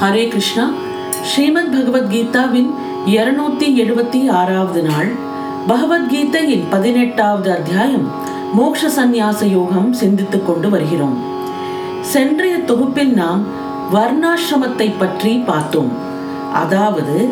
ஹரே 0.00 0.28
கிருஷ்ணா. 0.28 0.70
ஸ்ரீமத் 1.22 1.74
பகவத்கீதாவின் 1.74 2.70
இருநூத்தி 3.06 3.66
எழுபத்தி 3.80 4.30
ஆறாவது 4.30 4.82
நாள். 4.82 5.08
பகவத்கீதையின் 5.68 6.62
பதினெட்டாவது 6.70 7.50
அத்தியாயம். 7.50 8.10
மோக்ஷ 8.52 8.88
சந்நியாச 8.88 9.44
யோகம் 9.44 9.92
சிந்தித்துக் 9.92 10.46
கொண்டு 10.46 10.70
வருகிறோம். 10.70 11.18
சென்றைய 12.00 12.64
தொகுப்பில் 12.64 13.12
நாம் 13.14 13.44
வர்ணாசிரமத்தை 13.94 14.92
பற்றி 14.98 15.36
பார்த்தோம். 15.36 15.92
அதாவது 16.52 17.28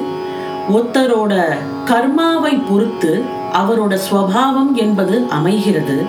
ஒருத்தரோட 0.73 1.46
கர்மாவை 1.87 2.62
பொறுத்து 2.71 3.23
அவரோட 3.53 3.98
ஸ்வபாவம் 4.11 4.75
என்பது 4.75 5.27
அமைகிறது. 5.30 6.05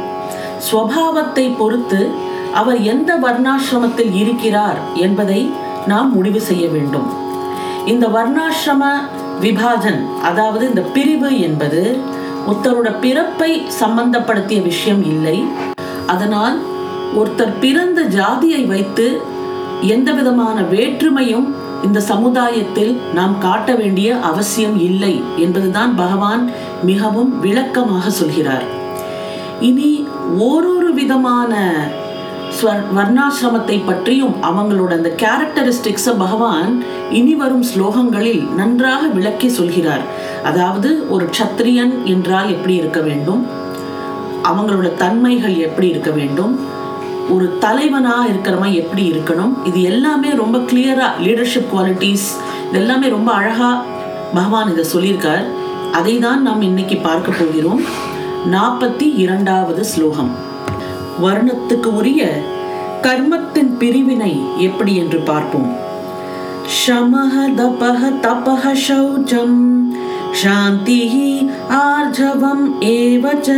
ஸ்வபாவத்தை 0.72 1.58
பொறுத்து 1.58 2.10
அவர் 2.54 2.82
எந்த 2.82 3.16
வர்ணாசிரமத்தில் 3.16 4.14
இருக்கிறார் 4.14 4.78
என்பதை 4.96 5.68
நாம் 5.88 6.14
முடிவு 6.14 6.42
செய்ய 6.42 6.68
வேண்டும். 6.68 7.08
இந்த 7.86 8.08
வர்ணாசிரம 8.08 8.84
விபாஜன் 9.42 10.22
அதாவது 10.22 10.68
இந்த 10.68 10.82
பிரிவு 10.82 11.40
என்பது 11.40 11.98
ஒருத்தரோட 12.48 13.00
பிறப்பை 13.00 13.62
சம்பந்தப்படுத்திய 13.80 14.62
விஷயம் 14.62 15.06
இல்லை. 15.06 15.44
அதனால் 16.08 16.60
ஒருத்தர் 17.16 17.60
பிறந்த 17.60 18.02
ஜாதியை 18.02 18.66
வைத்து 18.66 19.22
எந்த 19.82 20.12
விதமான 20.12 20.62
வேற்றுமையும் 20.62 21.48
இந்த 21.84 22.00
சமுதாயத்தில் 22.00 23.00
நாம் 23.14 23.38
காட்ட 23.38 23.76
வேண்டிய 23.76 24.20
அவசியம் 24.20 24.80
இல்லை 24.80 25.24
என்பதுதான் 25.38 25.96
பகவான் 25.96 26.52
மிகவும் 26.84 27.40
விளக்கமாக 27.40 28.10
சொல்கிறார். 28.10 28.64
இனி 29.60 30.08
ஓரொரு 30.40 30.94
விதமான 30.94 31.54
வர்ணாசிரமத்தை 32.68 33.86
பற்றியும் 33.86 34.36
அவங்களோட 34.42 34.92
அந்த 34.92 35.14
கேரக்டரிஸ்டிக்ஸை 35.18 36.18
பகவான் 36.18 36.84
இனி 37.10 37.36
வரும் 37.36 37.64
ஸ்லோகங்களில் 37.64 38.54
நன்றாக 38.54 39.08
விளக்கி 39.08 39.50
சொல்கிறார். 39.50 40.02
அதாவது 40.44 41.10
ஒரு 41.10 41.26
க்ஷத்ரியன் 41.26 42.04
என்றால் 42.04 42.50
எப்படி 42.50 42.76
இருக்க 42.76 43.00
வேண்டும்? 43.00 43.48
அவங்களோட 44.44 44.96
தன்மைகள் 44.96 45.58
எப்படி 45.58 45.88
இருக்க 45.88 46.12
வேண்டும்? 46.12 46.60
ஒரு 47.30 47.58
தலைவனாக 47.60 48.28
இருக்கிறவன் 48.28 48.74
எப்படி 48.74 49.12
இருக்கணும்? 49.12 49.66
இது 49.66 49.82
எல்லாமே 49.82 50.30
ரொம்ப 50.30 50.58
கிளியராக 50.58 51.20
லீடர்ஷிப் 51.24 51.72
குவாலிட்டிஸ் 51.74 52.28
இது 52.70 52.80
எல்லாமே 52.80 53.08
ரொம்ப 53.08 53.32
அழகாக 53.32 53.82
பகவான் 54.34 54.78
இதை 54.78 54.86
சொல்லியிருக்கார். 54.94 55.46
அதை 55.92 56.20
தான் 56.20 56.42
நாம் 56.42 56.62
இன்னைக்கு 56.62 56.96
பார்க்க 56.96 57.32
போகிறோம். 57.32 57.82
நாற்பத்தி 58.52 59.14
இரண்டாவது 59.16 59.86
ஸ்லோகம். 59.86 60.48
வர்ணத்துக்கு 61.25 61.93
உரிய 61.93 62.23
கர்மத்தின் 63.07 63.73
பிரிவினை 63.81 64.35
எப்படி 64.69 64.95
என்று 65.03 65.21
பார்ப்போம் 65.31 65.73
शमः 66.75 67.35
दपः 67.57 68.03
तपः 68.21 68.75
शौचम् 68.77 69.59
शान्तिः 70.35 71.13
आर्जवम् 71.79 72.63
एव 72.91 73.25
च 73.39 73.51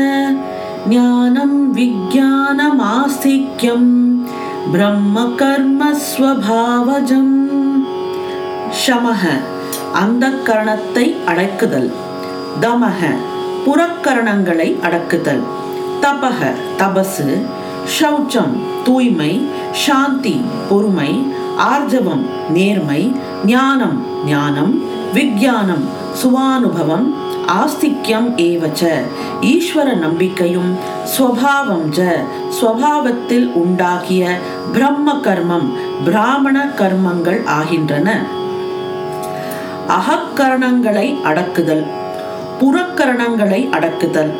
ज्ञानं 0.86 1.52
विज्ञानमास्तिक्यं 1.76 3.84
ब्रह्मकर्मस्वभावजम् 4.74 7.32
ஷமக 8.80 9.22
அந்த 10.00 10.24
கரணத்தை 10.46 11.04
அடக்குதல் 11.30 11.88
தமக 12.60 13.00
புறக்கரணங்களை 13.66 14.66
அடக்குதல் 14.86 15.42
தபக 16.01 16.39
தபசு 16.77 17.27
ஷௌச்சம் 17.97 18.55
தூய்மை 18.83 19.31
சாந்தி 19.85 20.35
பொறுமை 20.69 21.11
ஆர்ஜவம் 21.71 22.23
நேர்மை 22.49 23.01
ஞானம் 23.45 23.97
ஞானம் 24.25 24.73
விஞ்ஞானம் 25.13 25.83
சுவானுபவம் 26.21 27.07
ஆஸ்திக்யம் 27.51 28.27
ஏவச்ச 28.37 28.81
ஈஸ்வர 29.41 29.87
நம்பிக்கையும் 29.95 30.71
ஸ்வபாவம் 31.13 31.87
ஜ 31.89 32.01
ஸ்வபாவத்தில் 32.59 33.47
உண்டாகிய 33.53 34.23
பிரம்ம 34.73 35.15
கர்மம் 35.21 35.67
பிராமண 36.05 36.57
கர்மங்கள் 36.79 37.41
ஆகின்றன. 37.45 38.07
அகக்கரணங்களை 39.97 41.07
அடக்குதல் 41.23 41.83
புறக்கரணங்களை 42.59 43.61
அடக்குதல் 43.71 44.31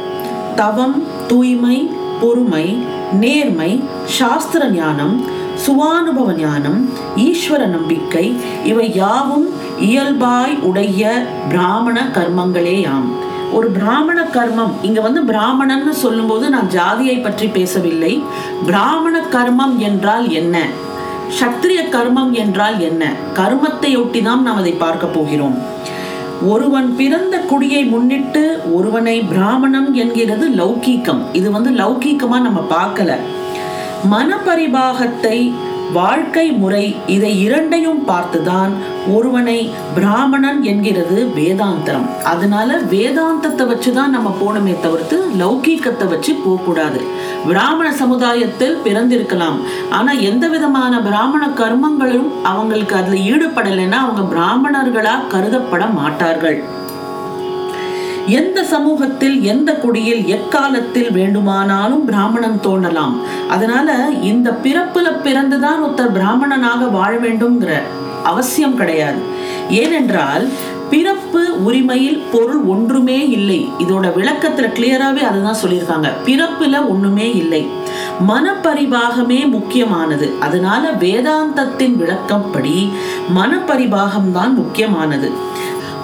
தவம் 0.56 0.96
தூய்மை 1.28 1.90
பொறுமை 2.22 2.78
நேர்மை 3.12 3.84
சாஸ்திர 4.06 4.70
ஞானம் 4.70 5.26
சுவானுபவ 5.66 6.34
ஞானம் 6.34 6.90
ஈஸ்வர 7.16 7.66
நம்பிக்கை 7.68 8.36
இவை 8.64 8.94
யாவும் 8.94 9.48
இயல்பாய் 9.80 10.58
உடைய 10.62 11.26
பிராமண 11.50 12.12
கர்மங்களேயாம். 12.14 13.08
ஒரு 13.52 13.68
பிராமண 13.68 14.22
கர்மம் 14.22 14.72
இங்க 14.82 15.02
வந்து 15.02 15.22
பிராமணன்னு 15.22 15.90
சொல்லும்போது 15.90 16.50
நான் 16.50 16.68
ஜாதியை 16.68 17.18
பற்றி 17.18 17.48
பேசவில்லை. 17.48 18.24
பிராமண 18.66 19.20
கர்மம் 19.20 19.78
என்றால் 19.78 20.30
என்ன? 20.30 20.68
சத்திரிய 21.40 21.82
கர்மம் 21.90 22.32
என்றால் 22.32 22.80
என்ன? 22.80 23.14
கர்மத்தை 23.34 24.22
தான் 24.24 24.42
நாம் 24.42 24.56
அதை 24.56 24.72
பார்க்க 24.72 25.08
போகிறோம். 25.08 25.58
ஒருவன் 26.46 26.96
பிறந்த 26.96 27.38
குடியை 27.38 27.86
முன்னிட்டு 27.86 28.60
ஒருவனை 28.74 29.22
பிராமணம் 29.22 29.94
என்கிறது 29.94 30.50
லௌகீகம். 30.50 31.22
இது 31.34 31.52
வந்து 31.52 31.70
லௌகீகமா 31.70 32.42
நம்ம 32.42 32.66
பார்க்கல. 32.70 33.16
மனபரிபாகத்தை 34.12 35.54
வாழ்க்கை 35.94 36.52
முறை 36.52 36.96
இதை 37.08 37.42
இரண்டையும் 37.42 38.08
பார்த்துதான் 38.08 38.70
ஒருவனை 39.14 39.70
பிராமணன் 39.96 40.64
என்கிறது 40.64 41.32
வேதாந்தரம். 41.36 42.24
அதனால 42.24 42.80
வேதாந்தத்தை 42.80 43.64
வச்சுதான் 43.64 44.08
நம்ம 44.08 44.36
போகணுமே 44.42 44.80
தவிர்த்து 44.80 45.24
லௌகீகத்தை 45.40 46.08
வச்சு 46.08 46.34
போகக்கூடாது. 46.34 47.02
பிராமண 47.48 47.94
சமுதாயத்தில் 47.94 48.78
பிறந்திருக்கலாம். 48.86 49.58
ஆனா 49.90 50.12
எந்த 50.12 50.48
விதமான 50.48 51.02
பிராமண 51.02 51.48
கர்மங்களும் 51.48 52.28
அவங்களுக்கு 52.44 52.96
அதுல 52.96 53.20
ஈடுபடலைன்னா 53.20 53.92
அவங்க 53.92 54.36
பிராமணர்களா 54.36 55.34
கருதப்பட 55.34 55.94
மாட்டார்கள். 55.94 56.80
எந்த 58.28 58.64
சமூகத்தில் 58.64 59.44
எந்த 59.44 59.76
குடியில் 59.76 60.26
எக்காலத்தில் 60.26 61.12
வேண்டுமானாலும் 61.12 62.06
பிராமணன் 62.06 62.60
தோணலாம் 62.64 63.14
அதனால 63.50 64.10
இந்த 64.22 64.58
பிறப்புல 64.64 65.22
பிறந்துதான் 65.22 65.84
ஒருத்தர் 65.84 66.12
பிராமணனாக 66.12 66.86
வாழ 66.86 67.18
வேண்டும்ங்கிற 67.18 67.82
அவசியம் 68.24 68.76
கிடையாது. 68.76 69.20
ஏனென்றால் 69.70 70.48
பிறப்பு 70.90 71.64
உரிமையில் 71.64 72.24
பொருள் 72.32 72.62
ஒன்றுமே 72.62 73.30
இல்லை. 73.30 73.70
இதோட 73.80 74.12
விளக்கத்துல 74.18 74.70
கிளியராகவே 74.72 75.20
அதுதான் 75.20 75.56
சொல்லியிருக்காங்க. 75.64 76.08
பிறப்புல 76.26 76.90
ஒண்ணுமே 76.90 77.36
இல்லை. 77.36 77.68
மனப்பரிபாகமே 78.28 79.50
முக்கியமானது. 79.50 80.34
அதனால 80.40 80.92
வேதாந்தத்தின் 80.92 81.96
விளக்கப்படி 81.96 82.90
மனப்பரிபாகம் 83.36 84.32
தான் 84.32 84.54
முக்கியமானது. 84.54 85.32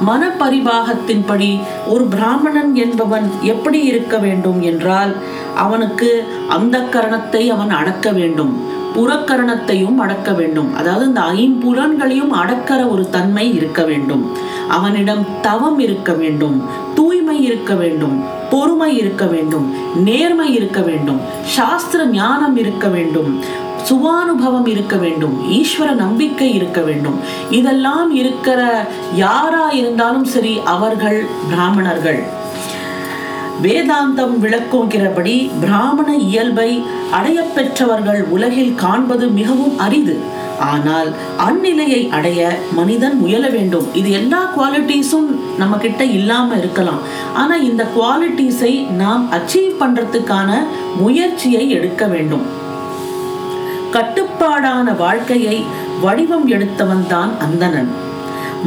மனப்பரிபாகத்தின்படி 0.05 1.59
ஒரு 1.87 2.03
பிராமணன் 2.05 2.75
என்பவன் 2.75 3.31
எப்படி 3.41 3.83
இருக்க 3.83 4.17
வேண்டும் 4.17 4.61
என்றால் 4.61 5.15
அவனுக்கு 5.55 6.27
அந்த 6.49 6.77
கரணத்தை 6.79 7.47
அவன் 7.47 7.69
அடக்க 7.69 8.11
வேண்டும் 8.11 8.75
புறக்கரணத்தையும் 8.95 9.95
அடக்க 9.95 10.33
வேண்டும். 10.33 10.75
அதாவது 10.75 11.05
இந்த 11.05 11.21
ஐம்புலன்களையும் 11.21 12.31
அடக்கிற 12.31 12.89
ஒரு 12.89 13.09
தன்மை 13.09 13.55
இருக்க 13.55 13.83
வேண்டும். 13.83 14.31
அவனிடம் 14.67 15.25
தவம் 15.41 15.79
இருக்க 15.79 16.13
வேண்டும் 16.13 16.63
தூய்மை 16.95 17.43
இருக்க 17.43 17.73
வேண்டும் 17.73 18.23
பொறுமை 18.49 18.97
இருக்க 18.97 19.25
வேண்டும் 19.25 19.75
நேர்மை 20.03 20.53
இருக்க 20.53 20.81
வேண்டும் 20.81 21.19
சாஸ்திர 21.43 22.05
ஞானம் 22.05 22.57
இருக்க 22.57 22.87
வேண்டும். 22.87 23.43
சுவானுபவம் 23.89 24.67
இருக்க 24.67 24.95
வேண்டும் 24.95 25.35
ஈஸ்வர 25.57 25.89
நம்பிக்கை 25.95 26.53
இருக்க 26.53 26.81
வேண்டும். 26.81 27.19
இதெல்லாம் 27.49 28.09
இருக்கிற 28.15 28.61
யாரா 29.13 29.65
இருந்தாலும் 29.69 30.25
சரி 30.25 30.53
அவர்கள் 30.75 31.19
பிராமணர்கள். 31.51 32.19
வேதாந்தம் 33.61 34.35
விளக்குகிறபடி 34.43 35.35
பிராமண 35.61 36.09
இயல்பை 36.15 36.83
அடையப்பெற்றவர்கள் 37.19 38.21
உலகில் 38.35 38.75
காண்பது 38.75 39.27
மிகவும் 39.27 39.77
அரிது. 39.77 40.17
ஆனால் 40.59 41.09
அந்நிலையை 41.47 42.01
அடைய 42.17 42.41
மனிதன் 42.73 43.17
முயல 43.23 43.47
வேண்டும். 43.49 43.87
இது 43.93 44.11
எல்லா 44.11 44.41
குவாலிட்டிஸும் 44.57 45.27
நம்ம 45.57 45.77
கிட்ட 45.77 46.03
இல்லாம 46.19 46.55
இருக்கலாம். 46.55 47.01
ஆனா 47.33 47.55
இந்த 47.55 47.83
குவாலிட்டிஸை 47.97 48.73
நாம் 49.01 49.25
அச்சீவ் 49.31 49.75
பண்றதுக்கான 49.81 50.51
முயற்சியை 51.01 51.69
எடுக்க 51.69 52.05
வேண்டும். 52.05 52.65
கட்டுப்பாடான 53.91 54.93
வாழ்க்கையை 54.93 55.65
வடிவம் 56.01 56.47
எடுத்தவன் 56.47 57.07
தான் 57.07 57.31
அந்தணன். 57.39 57.89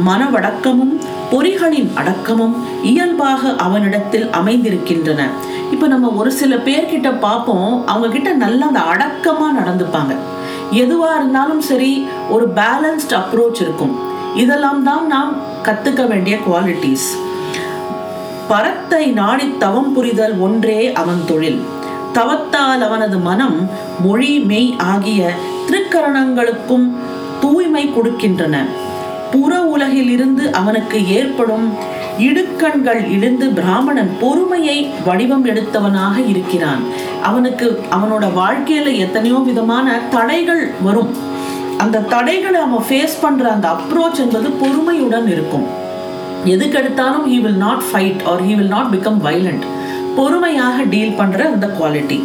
மனவடக்கமும் 0.07 0.93
பொறிகளின் 1.31 1.89
அடக்கமும் 1.95 2.55
இயல்பாக 2.83 3.55
அவனிடத்தில் 3.55 4.27
அமைந்திருக்கின்றன. 4.29 5.21
இப்ப 5.71 5.87
நம்ம 5.87 6.07
ஒரு 6.09 6.31
சில 6.31 6.55
பேர்கிட்ட 6.55 7.19
பார்ப்போம். 7.19 7.87
அவங்க 7.87 8.07
கிட்ட 8.07 8.31
நல்லா 8.33 8.67
அந்த 8.67 8.81
அடக்கமா 8.93 9.47
நடந்துப்பாங்க. 9.59 10.15
எதுவா 10.71 11.09
இருந்தாலும் 11.15 11.61
சரி 11.61 12.07
ஒரு 12.29 12.47
பேலன்ஸ்ட் 12.55 13.15
அப்ரோச் 13.19 13.61
இருக்கும். 13.65 13.95
இதெல்லாம் 14.35 14.83
தான் 14.83 15.07
நாம் 15.07 15.35
கத்துக்க 15.63 16.07
வேண்டிய 16.07 16.37
குவாலிட்டிஸ் 16.37 17.09
பரத்தை 18.47 19.05
நாடி 19.07 19.53
தவம் 19.59 19.93
புரிதல் 19.93 20.37
ஒன்றே 20.37 20.93
அவன் 20.93 21.21
தொழில். 21.25 21.61
தவத்தால் 22.13 22.81
அவனது 22.87 23.17
மனம் 23.17 23.69
மொழி 24.03 24.39
மெய் 24.39 24.75
ஆகிய 24.77 25.31
திருக்கரணங்களுக்கும் 25.67 26.87
தூய்மை 27.41 27.83
கொடுக்கின்றன. 27.87 28.55
புற 29.31 29.61
உலகில் 29.61 30.09
இருந்து 30.09 30.51
அவனுக்கு 30.51 30.97
ஏற்படும் 31.07 31.73
இடுக்கண்கள் 32.19 33.11
இழந்து 33.11 33.49
பிராமணன் 33.49 34.11
பொறுமையை 34.21 34.89
வடிவம் 35.05 35.45
எடுத்தவனாக 35.45 36.27
இருக்கிறான். 36.27 36.81
அவனுக்கு 37.23 37.81
அவனோட 37.91 38.25
வாழ்க்கையில 38.41 38.97
எத்தனையோ 38.97 39.37
விதமான 39.37 39.99
தடைகள் 40.09 40.71
வரும். 40.83 41.13
அந்த 41.77 41.99
தடைகளை 41.99 42.59
அவன் 42.59 42.85
ஃபேஸ் 42.89 43.21
பண்ற 43.21 43.51
அந்த 43.51 43.67
அப்ரோச் 43.67 44.19
என்பது 44.19 44.49
பொறுமையுடன் 44.49 45.29
இருக்கும். 45.31 45.67
எதுக்கெடுத்தாலும் 46.45 47.25
he 47.27 47.39
will 47.41 47.61
not 47.65 47.83
fight 47.91 48.21
or 48.25 48.43
he 48.43 48.55
will 48.55 48.73
not 48.75 48.93
become 48.95 49.19
violent 49.27 49.65
பொறுமையாக 50.17 50.83
டீல் 50.93 51.17
பண்ற 51.19 51.39
அந்த 51.53 51.67
குவாலிட்டி 51.77 52.17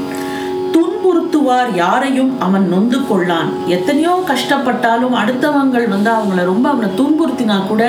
துன்புறுத்துவார் 0.75 1.71
யாரையும் 1.75 2.33
அவன் 2.47 2.65
நொந்து 2.73 2.99
கொள்ளான். 3.09 3.51
எத்தனையோ 3.77 4.13
கஷ்டப்பட்டாலும் 4.31 5.15
அடுத்தவங்கள் 5.21 5.87
வந்து 5.95 6.11
அவங்கள 6.17 6.45
ரொம்ப 6.53 6.67
அவனை 6.73 6.89
துன்புறுத்தினா 7.01 7.57
கூட 7.69 7.83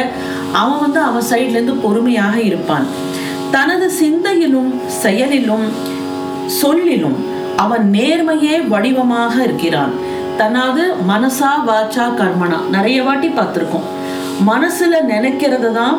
அவன் 0.61 0.81
வந்து 0.85 0.99
அவன் 1.09 1.27
சைட்லேருந்து 1.31 1.75
பொறுமையாக 1.85 2.35
இருப்பான். 2.49 2.85
தனது 3.55 3.87
சிந்தையிலும் 4.01 4.71
செயலிலும் 5.03 5.67
சொல்லிலும் 6.61 7.17
அவன் 7.63 7.85
நேர்மையே 7.97 8.55
வடிவமாக 8.73 9.35
இருக்கிறான். 9.47 9.93
தனது 10.41 10.83
மனசா 11.11 11.51
வாச்சா 11.69 12.05
கர்மனா. 12.19 12.59
நிறைய 12.75 12.97
வாட்டி 13.07 13.29
பார்த்துருக்கோம். 13.37 13.87
மனசுல 14.49 14.95
நினைக்கிறத 15.13 15.71
தான் 15.79 15.95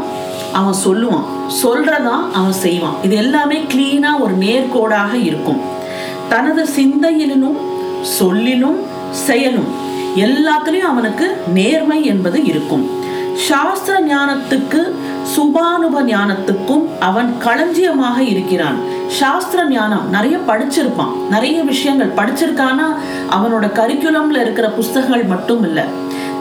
அவன் 0.53 0.75
சொல்லுவான். 0.87 1.25
சொல்றதான் 1.47 2.33
அவன் 2.33 2.53
செய்வான். 2.53 2.95
இது 3.03 3.17
எல்லாமே 3.17 3.57
கிளீனா 3.57 4.21
ஒரு 4.21 4.39
நேர்கோடாக 4.39 5.13
இருக்கும். 5.23 5.61
தனது 6.29 6.67
சிந்தையிலும் 6.77 7.57
சொல்லிலும் 8.03 8.81
செயலும் 9.11 9.67
எல்லாத்துலயும் 10.17 10.91
அவனுக்கு 10.93 11.37
நேர்மை 11.55 12.05
என்பது 12.05 12.45
இருக்கும். 12.45 12.91
சாஸ்திர 13.35 14.01
ஞானத்துக்கு 14.01 14.91
சுபானுப 15.37 16.03
ஞானத்துக்கும் 16.03 16.85
அவன் 17.01 17.35
களஞ்சியமாக 17.39 18.23
இருக்கிறான். 18.23 18.79
சாஸ்திர 19.07 19.69
ஞானம் 19.69 20.11
நிறைய 20.11 20.39
படிச்சிருப்பான். 20.47 21.15
நிறைய 21.31 21.63
விஷயங்கள் 21.63 22.15
படிச்சிருக்கானா 22.17 22.87
அவனோட 23.31 23.67
கரிக்குலம்ல 23.67 24.41
இருக்கிற 24.41 24.71
புஸ்தகங்கள் 24.71 25.25
மட்டும் 25.25 25.63
இல்லை. 25.63 25.85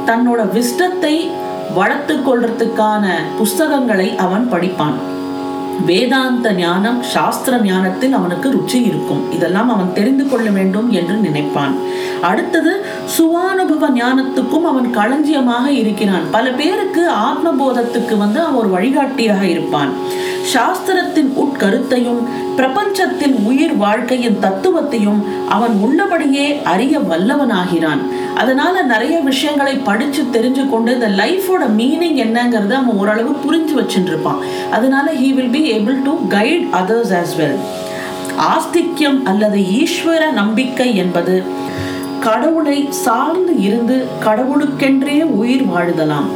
தன்னோட 0.06 0.52
விஷ்டத்தை 0.52 1.32
வளர்த்து 1.76 2.16
கொள்றதுக்கான 2.16 3.06
புஸ்தகங்களை 3.38 4.16
அவன் 4.16 4.48
படிப்பான். 4.52 4.98
வேதாந்த 5.86 6.54
ஞானம் 6.54 7.04
சாஸ்திர 7.04 7.58
ஞானத்தில் 7.62 8.14
அவனுக்கு 8.14 8.50
ருச்சி 8.50 8.86
இருக்கும். 8.86 9.32
இதெல்லாம் 9.32 9.70
அவன் 9.70 9.94
தெரிந்து 9.94 10.30
கொள்ள 10.30 10.50
வேண்டும் 10.50 10.92
என்று 10.92 11.16
நினைப்பான். 11.16 11.76
அடுத்தது 12.22 12.86
சுவானுபவ 13.18 13.90
ஞானத்துக்கும் 13.90 14.62
அவன் 14.62 14.92
களஞ்சியமாக 14.92 15.72
இருக்கிறான். 15.72 16.32
பல 16.32 16.52
பேருக்கு 16.52 17.10
ஆத்மபோதத்துக்கு 17.10 18.18
வந்து 18.18 18.40
அவன் 18.40 18.54
ஒரு 18.54 18.70
வழிகாட்டியாக 18.70 19.46
இருப்பான். 19.46 19.90
சாஸ்திரத்தின் 20.54 21.32
உட்கருத்தையும் 21.44 22.22
பிரபஞ்சத்தின் 22.56 23.36
உயிர் 23.44 23.76
வாழ்க்கையின் 23.76 24.38
தத்துவத்தையும் 24.42 25.22
அவன் 25.50 25.72
உள்ளபடியே 25.72 26.62
அறிய 26.62 27.00
வல்லவனாகிறான். 27.00 28.00
அதனால 28.42 28.82
நிறைய 28.92 29.16
விஷயங்களை 29.30 29.74
படிச்சு 29.90 30.24
தெரிஞ்சு 30.34 30.64
கொண்டு 30.70 30.94
இந்த 30.94 31.10
லைஃபோட 31.20 31.64
மீனிங் 31.80 32.20
என்னங்கிறத 32.26 32.74
அவன் 32.82 33.00
ஓரளவு 33.02 33.32
புரிஞ்சு 33.46 33.74
வச்சுருப்பான். 33.80 34.42
அதனால 34.72 35.12
he 35.22 35.30
will 35.38 35.54
be 35.56 35.62
able 35.78 35.98
to 36.08 36.14
guide 36.30 36.66
others 36.82 37.14
as 37.20 37.36
well 37.40 37.58
ஆஸ்திக்யம் 38.54 39.20
அல்லது 39.24 39.60
ஈஸ்வர 39.80 40.24
நம்பிக்கை 40.32 40.90
என்பது 40.96 41.36
கடவுளை 42.20 42.78
சார்ந்து 43.06 43.54
இருந்து 43.68 43.98
கடவுளுக்கென்றே 44.26 45.18
உயிர் 45.42 45.66
வாழுதலாம். 45.74 46.30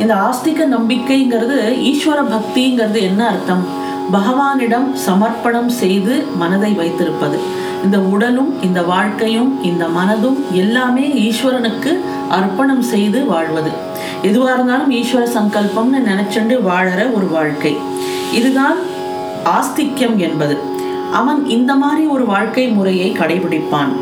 இந்த 0.00 0.14
ஆஸ்திக 0.28 0.68
நம்பிக்கைங்கிறது 0.76 1.58
ஈஸ்வர 1.90 2.20
பக்திங்கிறது 2.34 3.00
என்ன 3.10 3.22
அர்த்தம்? 3.28 3.64
பகவானிடம் 4.12 4.88
சமர்ப்பணம் 5.06 5.70
செய்து 5.82 6.16
மனதை 6.36 6.72
வைத்திருப்பது. 6.72 7.38
இந்த 7.86 7.98
உடலும் 7.98 8.62
இந்த 8.62 8.82
வாழ்க்கையும் 8.82 9.62
இந்த 9.62 9.86
மனதும் 9.86 10.38
எல்லாமே 10.52 11.08
ஈஸ்வரனுக்கு 11.08 12.00
அர்ப்பணம் 12.28 12.82
செய்து 12.82 13.24
வாழ்வது. 13.26 13.70
எதுவாக 14.22 14.52
இருந்தாலும் 14.52 14.90
ஈஸ்வர 14.90 15.26
சங்கல்பம்னு 15.38 16.08
நினைச்சுண்டு 16.08 16.56
வாழற 16.70 17.14
ஒரு 17.14 17.26
வாழ்க்கை. 17.26 17.76
இதுதான் 18.32 18.76
ஆஸ்திக்யம் 19.44 20.16
என்பது. 20.16 20.58
அவன் 21.12 21.48
இந்த 21.48 21.74
மாதிரி 21.74 22.06
ஒரு 22.06 22.26
வாழ்க்கை 22.26 22.68
முறையை 22.68 23.12
கடைபிடிப்பான். 23.12 23.92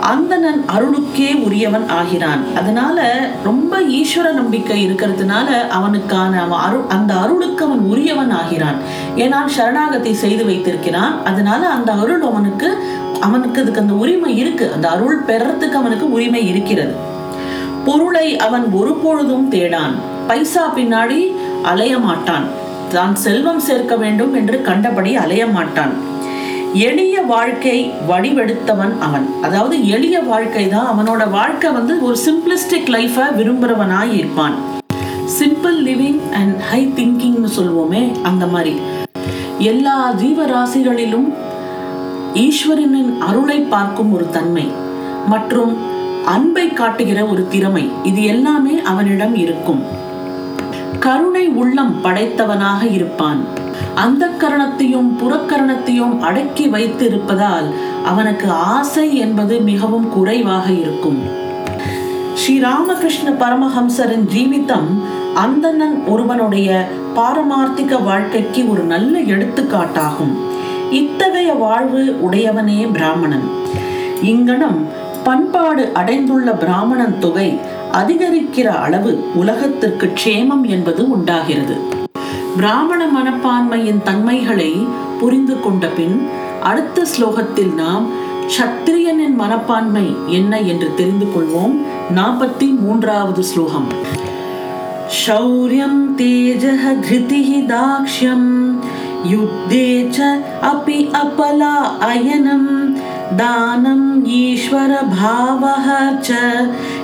அந்தணன் 0.00 0.64
அருளுக்கே 0.68 1.42
உரியவன் 1.42 1.88
ஆகிறான். 1.88 2.56
அதனால 2.56 3.28
ரொம்ப 3.44 3.80
ஈஸ்வர 3.80 4.32
நம்பிக்கை 4.32 4.88
இருக்கிறதுனால 4.88 5.68
அவனுக்கான 5.68 6.42
அவன் 6.42 6.58
அருள் 6.58 6.84
அந்த 6.88 7.14
அருளுக்கு 7.14 7.64
அவன் 7.64 7.78
உரியவன் 7.78 8.30
ஆகிறான். 8.30 8.74
ஏன்னா 9.16 9.36
சரணாகத்தை 9.58 10.12
செய்து 10.12 10.44
வைத்திருக்கிறான். 10.44 11.24
அதனால 11.24 11.68
அந்த 11.68 11.92
அருள் 11.92 12.22
அவனுக்கு 12.22 12.78
அவனுக்கு 13.20 13.60
அதுக்கு 13.60 13.80
அந்த 13.80 13.92
உரிமை 13.92 14.36
இருக்கு. 14.36 14.72
அந்த 14.72 14.90
அருள் 14.90 15.22
பெறத்துக்கு 15.26 15.72
அவனுக்கு 15.72 16.12
உரிமை 16.12 16.48
இருக்கிறது. 16.48 16.94
பொருளை 17.84 18.36
அவன் 18.36 18.72
ஒருபொழுதும் 18.72 19.50
தேடான். 19.50 19.94
பைசா 20.26 20.72
பின்னாடி 20.76 21.32
அலைய 21.62 21.98
மாட்டான். 21.98 22.44
தான் 22.88 23.14
செல்வம் 23.14 23.60
சேர்க்க 23.60 23.96
வேண்டும் 23.96 24.34
என்று 24.34 24.62
கண்டபடி 24.62 25.16
அலைய 25.16 25.46
மாட்டான். 25.46 26.12
எளிய 26.72 27.20
வாழ்க்கை 27.20 27.90
வடிவெடுத்தவன் 28.08 28.98
அவன். 28.98 29.26
அதாவது 29.42 29.88
எளிய 29.88 30.20
வாழ்க்கை 30.20 30.68
தான் 30.68 30.88
அவனோட 30.92 31.30
வாழ்க்கை 31.30 31.70
வந்து 31.70 32.02
ஒரு 32.02 32.16
சிம்பிளிஸ்டிக் 32.26 32.90
லைஃபை 32.96 33.26
விரும்புறவனாய் 33.38 34.12
இருப்பான். 34.12 34.56
சிம்பிள் 35.38 35.78
லிவிங் 35.88 36.32
அண்ட் 36.32 36.60
ஹை 36.60 36.86
திங்கிங்னு 36.86 37.50
சொல்லுவோமே 37.58 38.22
அந்த 38.22 38.46
மாதிரி. 38.46 38.76
எல்லா 39.58 40.12
ஜீவராசிகளிலும் 40.12 41.34
ஈஸ்வரனின் 42.34 43.18
அருளை 43.18 43.60
பார்க்கும் 43.60 44.12
ஒரு 44.12 44.30
தன்மை 44.30 44.70
மற்றும் 45.28 45.76
அன்பை 46.24 46.68
காட்டுகிற 46.68 47.24
ஒரு 47.24 47.48
திறமை. 47.48 47.90
இது 48.02 48.24
எல்லாமே 48.24 48.82
அவனிடம் 48.82 49.34
இருக்கும். 49.34 49.82
கருணை 51.00 51.48
உள்ளம் 51.48 52.00
படைத்தவனாக 52.02 52.90
இருப்பான். 52.90 53.40
அந்த 53.94 54.26
கரணத்தையும் 54.26 55.10
புறக்கரணத்தையும் 55.18 56.18
அடக்கி 56.18 56.68
வைத்து 56.68 57.06
இருப்பதால் 57.06 57.74
அவனுக்கு 58.04 58.50
ஆசை 58.50 59.16
என்பது 59.16 59.60
மிகவும் 59.60 60.08
குறைவாக 60.08 60.72
இருக்கும். 60.72 61.20
ஸ்ரீ 62.34 62.58
ராமகிருஷ்ண 62.58 63.30
பரமஹம்சரின் 63.30 64.26
ஜீவிதம் 64.34 64.88
அந்தணன் 65.34 66.04
ஒருவனுடைய 66.06 66.88
பாரமார்த்திக 67.16 68.02
வாழ்க்கைக்கு 68.04 68.70
ஒரு 68.70 68.82
நல்ல 68.82 69.18
எடுத்துக்காட்டாகும். 69.18 70.43
இத்தகைய 70.99 71.49
வாழ்வு 71.55 72.03
உடையவனே 72.21 72.77
பிராமணன் 72.91 73.47
இங்கனம் 74.23 74.79
பண்பாடு 75.23 75.83
அடைந்துள்ள 75.93 76.49
பிராமணன் 76.55 77.17
தொகை 77.19 77.49
அதிகரிக்கிற 77.93 78.67
அளவு 78.79 79.11
உலகத்திற்கு 79.35 80.07
க்ஷேமம் 80.15 80.65
என்பது 80.67 81.03
உண்டாகிறது 81.09 81.75
பிராமண 82.57 83.01
மனப்பான்மையின் 83.07 84.01
தன்மைகளை 84.03 84.71
புரிந்து 85.19 85.55
கொண்ட 85.59 85.87
பின் 85.89 86.17
அடுத்த 86.63 87.05
ஸ்லோகத்தில் 87.13 87.73
நாம் 87.75 88.07
சத்திரியனின் 88.57 89.35
மனப்பான்மை 89.35 90.05
என்ன 90.31 90.53
என்று 90.65 90.89
தெரிந்து 90.95 91.29
கொள்வோம் 91.35 91.75
நாற்பத்தி 92.15 92.67
மூன்றாவது 92.79 93.43
ஸ்லோகம் 93.43 93.89
शौर्यं 95.19 95.93
तेजः 96.15 96.81
धृतिः 97.01 97.47
दाक्ष्यं 97.67 98.41
युद्धे 99.25 99.87
च 100.15 100.29
अपि 100.65 100.97
अपला 101.15 101.73
अयनं 102.05 102.65
दानम् 103.37 104.07
ईश्वरभावः 104.35 105.87
च 106.21 106.39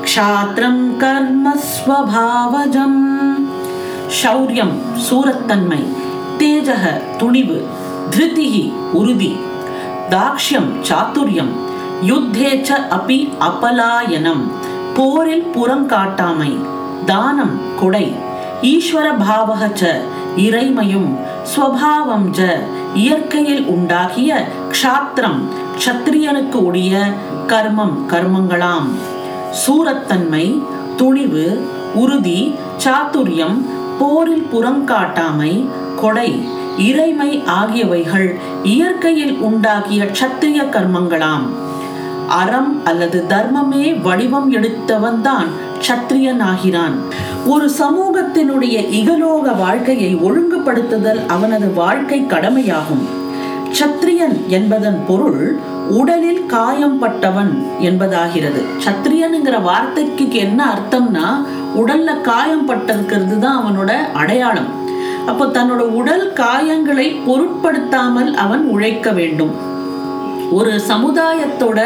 क्षात्रं 0.05 0.77
कर्म 1.01 1.51
स्वभावजम् 1.67 3.01
ஷௌரியம் 4.17 4.73
சூரத்தன்மை 5.05 5.79
தேஜக 6.39 6.83
துணிவு 7.19 7.57
திருதிகி 8.13 8.63
உறுதி 8.99 9.29
தாக்ஷ்யம் 10.11 10.69
சாத்துரியம் 10.89 11.51
யுத்தேச்ச 12.09 12.77
அபி 12.97 13.17
அபலாயனம் 13.47 14.43
போரில் 14.97 15.47
புறங்காட்டாமை 15.55 16.51
தானம் 17.09 17.55
கொடை 17.79 18.05
ஈஸ்வர 18.71 19.07
பாவக 19.23 19.63
ச 19.75 19.91
இறைமையும் 20.45 21.09
ஸ்வபாவம் 21.48 22.28
ஜ 22.30 22.40
இயற்கையில் 22.94 23.66
உண்டாகிய 23.66 24.46
க்ஷாத்திரம் 24.70 25.40
க்ஷத்திரியனுக்கு 25.78 26.54
உடைய 26.54 27.02
கர்மம் 27.46 27.96
கர்மங்களாம். 28.08 28.88
சூரத்தன்மை 29.62 30.62
துணிவு 30.96 31.68
உறுதி 31.94 32.54
சாத்துரியம் 32.84 33.58
போரில் 33.98 34.46
புறங்காட்டாமை 34.52 35.66
கொடை 35.96 36.48
இறைமை 36.78 37.42
ஆகியவைகள் 37.46 38.38
இயற்கையில் 38.62 39.36
உண்டாகிய 39.38 40.04
க்ஷத்திரிய 40.04 40.60
கர்மங்களாம். 40.76 41.46
அறம் 42.28 42.84
அல்லது 42.84 43.24
தர்மமே 43.28 44.00
வடிவம் 44.00 44.52
எடுத்தவன்தான் 44.52 45.48
சத்திரியன் 45.86 46.42
ஆகிறான் 46.42 46.96
ஒரு 47.46 47.70
சமூகத்தினுடைய 47.78 48.76
இகலோக 48.98 49.56
வாழ்க்கையை 49.56 50.16
ஒழுங்குபடுத்துதல் 50.16 51.20
அவனது 51.26 51.68
வாழ்க்கை 51.72 52.26
கடமையாகும். 52.26 53.04
சத்திரியன் 53.78 54.36
என்பதன் 54.48 54.98
பொருள் 55.06 55.42
உடலில் 55.90 56.42
காயம் 56.46 56.98
பட்டவன் 56.98 57.52
என்பதாகிறது. 57.80 58.60
சத்திரியனுங்கிற 58.86 59.62
வார்த்தைக்கு 59.62 60.26
என்ன 60.34 60.60
அர்த்தம்னா 60.74 61.26
உடல்ல 61.76 62.20
காயம் 62.20 62.68
பட்டிருக்கிறது 62.68 63.38
தான் 63.38 63.58
அவனோட 63.60 63.90
அடையாளம். 64.12 64.70
அப்போ 65.26 65.46
தன்னோட 65.46 65.82
உடல் 66.00 66.32
காயங்களை 66.32 67.08
பொருட்படுத்தாமல் 67.26 68.34
அவன் 68.34 68.64
உழைக்க 68.66 69.10
வேண்டும். 69.10 69.52
ஒரு 70.52 70.80
சமுதாயத்தோட 70.88 71.80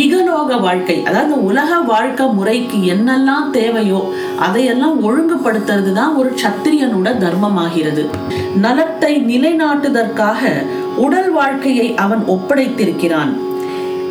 இகலோக 0.00 0.60
வாழ்க்கை 0.60 0.96
அதாவது 1.04 1.44
உலக 1.44 1.78
வாழ்க்கை 1.78 2.26
முறைக்கு 2.26 2.78
என்னெல்லாம் 2.94 3.50
தேவையோ 3.50 4.00
அதையெல்லாம் 4.40 4.96
ஒழுங்குபடுத்துறது 5.08 5.92
தான் 5.92 6.16
ஒரு 6.16 6.30
சத்திரியனோட 6.42 7.08
தர்மமாகிறது. 7.24 8.04
நலத்தை 8.64 9.12
நிலைநாட்டுதற்காக 9.30 10.50
உடல் 10.96 11.30
வாழ்க்கையை 11.30 11.94
அவன் 11.94 12.22
ஒப்படைத்திருக்கிறான். 12.26 13.32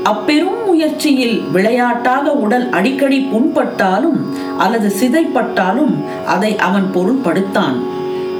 அப்பெரும் 0.03 0.61
முயற்சியில் 0.65 1.41
விளையாட்டாக 1.51 2.31
உடல் 2.31 2.69
அடிக்கடி 2.69 3.19
புண்பட்டாலும் 3.33 4.19
அல்லது 4.57 4.91
சிதைப்பட்டாலும் 4.99 5.93
அதை 6.25 6.57
அவன் 6.57 6.87
பொருள்படுத்தான். 6.93 7.75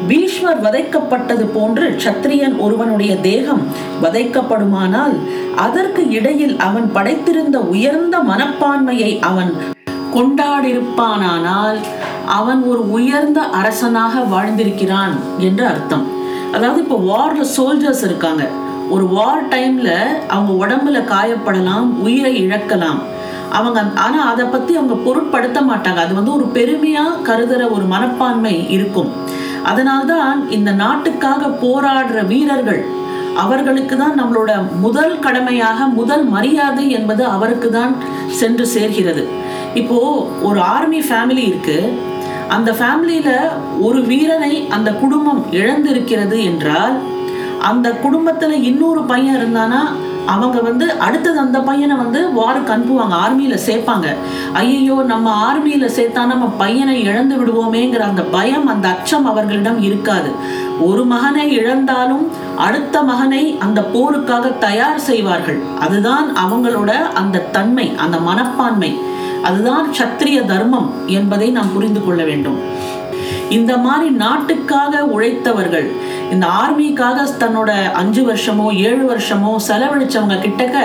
பீஷ்மர் 0.07 0.61
வதைக்கப்பட்டது 0.65 1.45
போன்று 1.53 1.85
சத்திரியன் 2.03 2.55
ஒருவனுடைய 2.57 3.13
தேகம் 3.27 3.63
வதைக்கப்படுமானால் 4.03 5.15
அதற்கு 5.55 6.03
இடையில் 6.17 6.55
அவன் 6.67 6.87
படைத்திருந்த 6.93 7.57
உயர்ந்த 7.73 8.17
மனப்பான்மையை 8.29 9.11
அவன் 9.29 9.51
கொண்டாடிருப்பானானால் 10.15 11.79
அவன் 12.39 12.61
ஒரு 12.63 12.81
உயர்ந்த 12.91 13.39
அரசனாக 13.59 14.23
வாழ்ந்திருக்கிறான் 14.33 15.13
என்று 15.37 15.65
அர்த்தம். 15.65 16.05
அதாவது 16.51 16.81
இப்போ 16.81 16.97
வார்ல 17.11 17.45
சோல்ஜர்ஸ் 17.57 18.03
இருக்காங்க. 18.03 18.45
ஒரு 18.89 19.05
வார் 19.07 19.47
டைம்ல 19.47 19.89
அவங்க 20.27 20.53
உடம்புல 20.63 20.99
காயப்படலாம் 21.13 21.89
உயிரை 22.05 22.33
இழக்கலாம். 22.45 22.99
அவங்க 23.57 23.79
ஆனா 23.95 24.19
அதை 24.31 24.45
பத்தி 24.45 24.75
அவங்க 24.75 24.93
பொருட்படுத்த 25.05 25.61
மாட்டாங்க. 25.61 25.99
அது 26.05 26.13
வந்து 26.13 26.33
ஒரு 26.33 26.45
பெருமையா 26.53 27.05
கருதுற 27.29 27.63
ஒரு 27.75 27.85
மனப்பான்மை 27.93 28.69
இருக்கும். 28.69 29.09
அதனால்தான் 29.63 30.49
இந்த 30.49 30.71
நாட்டுக்காக 30.71 31.47
போராடுற 31.47 32.27
வீரர்கள் 32.27 32.81
அவர்களுக்கு 33.37 33.97
தான் 33.97 34.19
நம்மளோட 34.19 34.79
முதல் 34.79 35.19
கடமையாக 35.19 35.85
முதல் 35.85 36.23
மரியாதை 36.23 36.89
என்பது 36.89 37.25
அவருக்கு 37.25 37.69
தான் 37.69 37.95
சென்று 38.27 38.65
சேர்கிறது. 38.65 39.27
இப்போ 39.73 40.27
ஒரு 40.41 40.59
ஆர்மி 40.59 40.99
ஃபேமிலி 40.99 41.43
இருக்கு. 41.47 41.93
அந்த 42.49 42.71
ஃபேமிலியில 42.71 43.29
ஒரு 43.79 44.01
வீரனை 44.01 44.67
அந்த 44.69 44.93
குடும்பம் 44.93 45.45
இழந்திருக்கிறது 45.51 46.43
என்றால் 46.43 46.95
அந்த 47.59 47.89
குடும்பத்துல 48.03 48.51
இன்னொரு 48.61 49.03
பையன் 49.03 49.35
இருந்தானா? 49.35 49.81
அவங்க 50.27 50.61
வந்து 50.61 50.91
அடுத்தது 50.99 51.39
அந்த 51.39 51.59
பையனை 51.59 51.95
வந்து 51.95 52.19
வாருக்கு 52.39 52.73
அனுப்புவாங்க 52.75 53.15
ஆர்மியில 53.25 53.57
சேர்ப்பாங்க. 53.67 54.07
ஐயோ 54.53 55.03
நம்ம 55.03 55.53
ஆர்மியில 55.53 55.89
சேர்த்தா 55.97 56.25
நம்ம 56.25 56.45
பையனை 56.45 57.03
இழந்து 57.03 57.35
விடுவோமேங்கிற 57.35 57.99
அந்த 57.99 58.21
பயம் 58.21 58.67
அந்த 58.67 58.87
அச்சம் 58.87 59.25
அவர்களிடம் 59.25 59.81
இருக்காது. 59.81 60.31
ஒரு 60.79 61.05
மகனை 61.05 61.51
இழந்தாலும் 61.51 62.31
அடுத்த 62.57 63.03
மகனை 63.03 63.57
அந்த 63.59 63.81
போருக்காக 63.81 64.57
தயார் 64.57 64.99
செய்வார்கள். 64.99 65.59
அதுதான் 65.79 66.35
அவங்களோட 66.45 66.91
அந்த 67.13 67.39
தன்மை 67.39 67.91
அந்த 67.97 68.19
மனப்பான்மை. 68.19 68.99
அதுதான் 69.43 69.87
சத்திரிய 69.99 70.45
தர்மம் 70.45 71.07
என்பதை 71.07 71.49
நாம் 71.49 71.73
புரிந்து 71.73 72.05
கொள்ள 72.05 72.23
வேண்டும். 72.23 72.59
இந்த 73.49 73.77
மாதிரி 73.77 74.09
நாட்டுக்காக 74.09 75.05
உழைத்தவர்கள் 75.05 75.91
இந்த 76.33 76.45
ஆர்மிக்காக 76.61 77.23
தன்னோட 77.41 77.71
அஞ்சு 78.01 78.21
வருஷமோ 78.27 78.67
ஏழு 78.89 79.03
வருஷமோ 79.11 79.49
செலவழிச்சவங்க 79.67 80.35
கிட்டக்க 80.43 80.77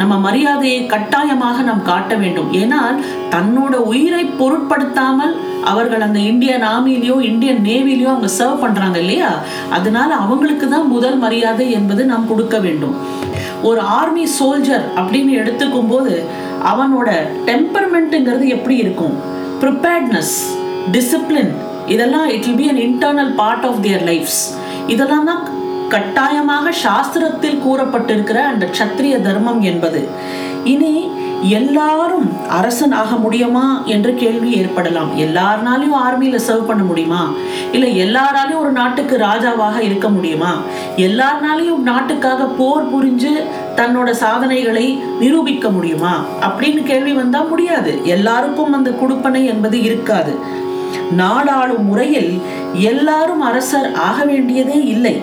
நம்ம 0.00 0.14
மரியாதையை 0.26 0.80
கட்டாயமாக 0.92 1.62
நாம் 1.68 1.82
காட்ட 1.90 2.14
வேண்டும். 2.22 2.48
ஏனால் 2.62 2.96
தன்னோட 3.34 3.74
உயிரை 3.92 4.24
பொருட்படுத்தாமல் 4.40 5.34
அவர்கள் 5.72 6.04
அந்த 6.06 6.18
இந்தியன் 6.30 6.64
ஆர்மிலையோ 6.72 7.16
இந்தியன் 7.30 7.60
நேவிலையோ 7.68 8.08
அவங்க 8.14 8.30
சர்வ் 8.38 8.62
பண்றாங்க 8.64 8.98
இல்லையா? 9.04 9.30
அதனால 9.78 10.10
அவங்களுக்கு 10.24 10.68
தான் 10.74 10.92
முதல் 10.94 11.18
மரியாதை 11.26 11.68
என்பது 11.78 12.04
நாம் 12.12 12.28
கொடுக்க 12.32 12.58
வேண்டும். 12.66 12.96
ஒரு 13.68 13.80
ஆர்மி 13.98 14.26
சோல்ஜர் 14.38 14.84
அப்படின்னு 14.98 15.32
எடுத்துக்கும் 15.42 15.90
போது 15.94 16.14
அவனோட 16.72 17.10
டெம்பர்மெண்ட்டுங்கிறது 17.48 18.46
எப்படி 18.58 18.76
இருக்கும்? 18.84 19.16
ப்ரிப்பேர்ட்னஸ் 19.62 20.36
டிசிப்ளின் 20.94 21.52
இதெல்லாம் 21.94 22.28
it 22.34 22.46
will 22.46 22.60
be 22.62 22.68
an 22.72 22.84
internal 22.88 23.34
part 23.40 23.66
of 23.68 23.80
their 23.86 24.04
lifes 24.12 24.40
இதெல்லாம் 24.86 25.24
தான் 25.24 25.48
கட்டாயமாக 25.88 26.70
சாஸ்திரத்தில் 26.70 27.62
கூறப்பட்டிருக்கிற 27.66 28.34
அந்த 28.34 28.68
சத்திரிய 28.78 29.20
தர்மம் 29.20 29.60
என்பது. 29.60 30.08
இனி 30.64 31.10
எல்லாரும் 31.42 32.48
அரசன் 32.48 32.92
ஆக 32.92 33.16
முடியுமா 33.16 33.82
என்ற 33.84 34.10
கேள்வி 34.10 34.52
ஏற்படலாம். 34.52 35.18
எல்லாருனாலையும் 35.18 35.96
ஆர்மியில 36.06 36.40
சர்வ் 36.46 36.66
பண்ண 36.66 36.82
முடியுமா? 36.82 37.30
இல்ல 37.72 37.86
எல்லாராலையும் 37.86 38.58
ஒரு 38.58 38.72
நாட்டுக்கு 38.72 39.16
ராஜாவாக 39.16 39.80
இருக்க 39.80 40.08
முடியுமா? 40.08 40.58
எல்லாருனாலையும் 40.96 41.78
நாட்டுக்காக 41.78 42.44
போர் 42.44 42.96
புரிஞ்சு 42.96 43.44
தன்னோட 43.76 44.10
சாதனைகளை 44.10 45.02
நிரூபிக்க 45.20 45.70
முடியுமா? 45.70 46.24
அப்படின்னு 46.40 46.82
கேள்வி 46.82 47.12
வந்தா 47.12 47.42
முடியாது. 47.42 48.00
எல்லாருக்கும் 48.04 48.72
அந்த 48.72 48.90
குடுப்பனை 48.90 49.44
என்பது 49.44 49.82
இருக்காது. 49.82 50.64
நாடாளும் 51.12 51.86
முறையில் 51.86 52.42
எல்லாரும் 52.72 53.40
அரசர் 53.40 53.94
ஆக 53.94 54.24
வேண்டியதே 54.24 54.84
இல்லை. 54.84 55.22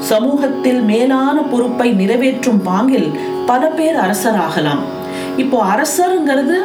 சமூகத்தில் 0.00 0.80
மேலான 0.80 1.40
பொறுப்பை 1.40 1.92
நிறைவேற்றும் 1.92 2.62
பாங்கில் 2.66 3.18
பல 3.46 3.66
பேர் 3.66 3.96
அரசர் 3.96 4.36
ஆகலாம். 4.36 4.82
இப்போ 5.36 5.64
அரசருங்கிறது 5.64 6.56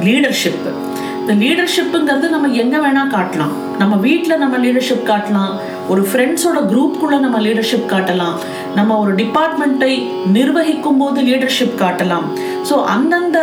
லீடர்ஷிப் 0.00 0.88
இந்த 1.20 1.46
லீடர்ஷிப்புங்கிறது 1.46 2.28
நம்ம 2.28 2.48
எங்க 2.48 2.76
வேணா 2.78 3.06
காட்டலாம். 3.06 3.52
நம்ம 3.78 3.96
வீட்டில் 3.96 4.38
நம்ம 4.38 4.58
லீடர்ஷிப் 4.58 5.06
காட்டலாம். 5.06 5.54
ஒரு 5.92 6.02
ஃப்ரெண்ட்ஸோட 6.08 6.58
குரூப்குள்ளே 6.72 7.18
நம்ம 7.24 7.38
லீடர்ஷிப் 7.46 7.90
காட்டலாம். 7.92 8.36
நம்ம 8.78 8.96
ஒரு 9.02 9.12
டிபார்ட்மெண்ட்டை 9.20 9.92
நிர்வகிக்கும் 10.36 11.00
போது 11.02 11.20
லீடர்ஷிப் 11.28 11.80
காட்டலாம். 11.82 12.26
ஸோ 12.68 12.74
அந்தந்த 12.94 13.38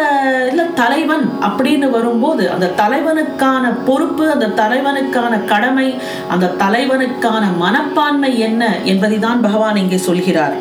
இல்லை 0.51 0.65
தலைவன் 0.81 1.25
அப்படின்னு 1.47 1.87
வரும்போது 1.97 2.43
அந்த 2.55 2.71
தலைவனுக்கான 2.81 3.73
பொறுப்பு 3.89 4.25
அந்த 4.35 4.51
தலைவனுக்கான 4.61 5.33
கடமை 5.51 5.87
அந்த 6.35 6.53
தலைவனுக்கான 6.63 7.43
மனப்பான்மை 7.63 8.31
என்ன 8.47 8.63
என்பதை 8.93 9.19
தான் 9.27 9.43
பகவான் 9.47 9.81
இங்கே 9.83 9.99
சொல்கிறார். 10.07 10.57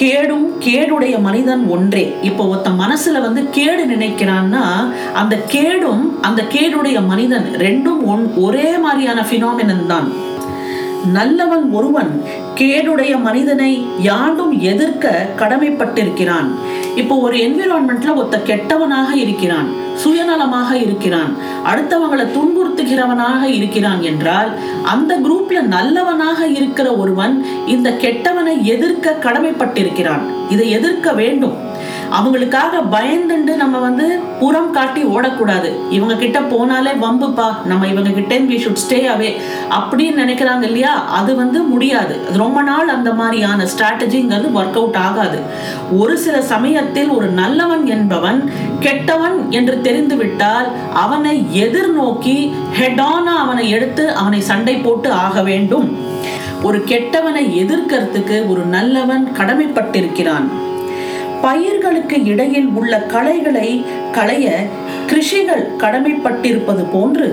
கேடும் 0.00 0.46
கேடுடைய 0.64 1.16
மனிதன் 1.26 1.62
ஒன்றே. 1.74 2.02
இப்போ 2.28 2.42
ஒருத்த 2.52 2.70
மனசுல 2.80 3.20
வந்து 3.26 3.42
கேடு 3.56 3.82
நினைக்கிறான்னா 3.92 4.64
அந்த 5.20 5.34
கேடும் 5.54 6.02
அந்த 6.28 6.40
கேடுடைய 6.54 6.98
மனிதன் 7.12 7.46
ரெண்டும் 7.66 8.02
ஒன் 8.14 8.24
ஒரே 8.46 8.68
மாதிரியான 8.84 9.22
ஃபினாமினன் 9.28 9.86
தான். 9.92 10.08
நல்லவன் 11.06 11.72
ஒருவன் 11.72 12.12
கேடுடைய 12.60 13.20
மனிதனை 13.20 13.86
யாண்டும் 13.98 14.60
எதிர்க்க 14.60 15.26
கடமைப்பட்டிருக்கிறான். 15.38 16.48
இப்போ 16.96 17.14
ஒரு 17.16 17.36
என்விரான்மெண்ட்ல 17.36 18.14
ஒருத்த 18.20 18.36
கெட்டவனாக 18.42 19.10
இருக்கிறான் 19.16 19.84
சுயநலமாக 20.04 20.70
இருக்கிறான் 20.72 21.36
அடுத்தவங்களை 21.64 22.24
துன்புறுத்துகிறவனாக 22.36 23.42
இருக்கிறான் 23.42 24.02
என்றால் 24.02 24.50
அந்த 24.82 25.18
குரூப்ல 25.18 25.60
நல்லவனாக 25.62 26.46
இருக்கிற 26.46 26.96
ஒருவன் 26.96 27.46
இந்த 27.66 27.90
கெட்டவனை 27.90 28.62
எதிர்க்க 28.62 29.16
கடமைப்பட்டிருக்கிறான். 29.22 30.24
இதை 30.48 30.70
எதிர்க்க 30.70 31.12
வேண்டும். 31.12 31.56
அவங்களுக்காக 32.16 32.80
பயந்துண்டு 32.92 33.52
நம்ம 33.56 33.78
வந்து 33.78 34.18
புறம் 34.40 34.70
காட்டி 34.70 35.02
ஓடக்கூடாது. 35.04 35.70
இவங்க 35.90 36.14
கிட்ட 36.14 36.40
போனாலே 36.40 36.92
வம்புப்பா 37.04 37.48
நம்ம 37.64 37.86
இவங்க 37.86 38.10
கிட்ட 38.10 38.38
வி 38.38 38.58
ஷுட் 38.64 38.82
ஸ்டே 38.84 39.00
அவே 39.14 39.30
அப்படின்னு 39.70 40.20
நினைக்கிறாங்க 40.22 40.62
இல்லையா? 40.62 40.92
அது 41.18 41.34
வந்து 41.34 41.62
முடியாது. 41.62 42.14
அது 42.28 42.38
ரொம்ப 42.46 42.62
நாள் 42.62 42.88
அந்த 42.96 43.10
மாதிரியான 43.20 43.60
ஸ்ட்ராட்டஜிங்கிறது 43.72 44.48
ஒர்க் 44.58 44.78
அவுட் 44.80 44.98
ஆகாது. 45.06 45.38
ஒரு 45.98 46.14
சில 46.24 46.36
சமயத்தில் 46.52 47.10
ஒரு 47.16 47.28
நல்லவன் 47.40 47.84
என்பவன் 47.94 48.38
கெட்டவன் 48.80 49.36
என்று 49.58 49.76
தெரிந்து 49.86 50.16
விட்டால் 50.16 50.68
அவனை 51.04 51.34
எதிர்நோக்கி 51.64 52.36
ஹெடான 52.80 53.26
அவனை 53.44 53.64
எடுத்து 53.76 54.04
அவனை 54.22 54.40
சண்டை 54.50 54.76
போட்டு 54.76 55.10
ஆக 55.24 55.42
வேண்டும். 55.42 55.88
ஒரு 56.62 56.78
கெட்டவனை 56.92 57.44
எதிர்க்கிறதுக்கு 57.62 58.36
ஒரு 58.48 58.62
நல்லவன் 58.76 59.24
கடமைப்பட்டிருக்கிறான். 59.38 60.46
பயிர்களுக்கு 61.46 62.24
இடையில் 62.24 62.66
உள்ள 62.66 62.92
களைகளை 63.14 63.68
களைய 64.12 64.46
கிருஷிகள் 65.06 65.64
கடமைப்பட்டிருப்பது 65.78 66.84
போன்று 66.92 67.26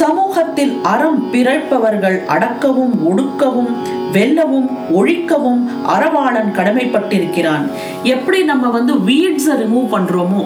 சமூகத்தில் 0.00 0.74
அறம் 0.82 1.30
பிறழ்ப்பவர்கள் 1.30 2.18
அடக்கவும் 2.28 2.94
ஒடுக்கவும் 3.10 3.72
வெல்லவும் 4.12 4.68
ஒழிக்கவும் 4.96 5.62
அறவாளன் 5.86 6.50
கடமைப்பட்டிருக்கிறான். 6.58 7.64
எப்படி 8.04 8.44
நம்ம 8.44 8.68
வந்து 8.68 8.94
வீட்ஸை 8.94 9.54
ரிமூவ் 9.62 9.88
பண்றோமோ 9.92 10.42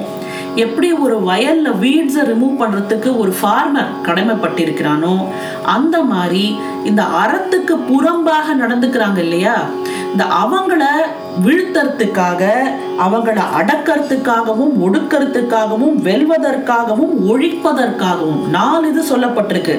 எப்படி 0.55 0.93
ஒரு 0.93 1.17
வயல்ல 1.23 1.71
வீட்ஸை 1.81 2.23
ரிமூவ் 2.31 2.61
பண்றதுக்கு 2.61 3.11
ஒரு 3.17 3.33
ஃபார்மர் 3.41 3.93
கடமைப்பட்டிருக்கிறானோ 4.07 5.15
அந்த 5.67 5.97
மாதிரி 6.03 6.45
இந்த 6.85 7.03
அறத்துக்கு 7.23 7.75
புறம்பாக 7.91 8.55
நடந்துக்கிறாங்க 8.63 9.19
இல்லையா? 9.19 9.57
இந்த 10.13 10.25
அவங்கள 10.25 10.83
வீழ்த்தறதுக்காக 11.45 12.43
அவங்கள 13.05 13.39
அடக்கிறதுக்காகவும் 13.59 14.73
ஒடுக்கிறதுக்காகவும் 14.85 15.97
வெல்வதற்காகவும் 16.09 17.15
ஒழிப்பதற்காகவும் 17.31 18.43
நாலு 18.57 18.89
இது 18.91 19.03
சொல்லப்பட்டிருக்கு. 19.11 19.75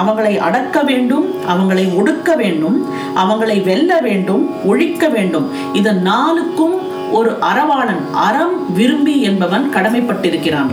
அவங்களை 0.00 0.32
அடக்க 0.48 0.82
வேண்டும் 0.90 1.26
அவங்களை 1.52 1.84
ஒடுக்க 2.00 2.36
வேண்டும் 2.42 2.78
அவங்களை 3.22 3.58
வெல்ல 3.64 4.00
வேண்டும் 4.08 4.44
ஒழிக்க 4.64 5.08
வேண்டும். 5.08 5.46
இது 5.72 5.92
நாளுக்கும் 6.10 6.76
ஒரு 7.18 7.32
அறவாளன் 7.50 8.02
அறம் 8.26 8.56
விரும்பி 8.74 9.16
என்பவன் 9.22 9.66
கடமைப்பட்டிருக்கிறான். 9.74 10.70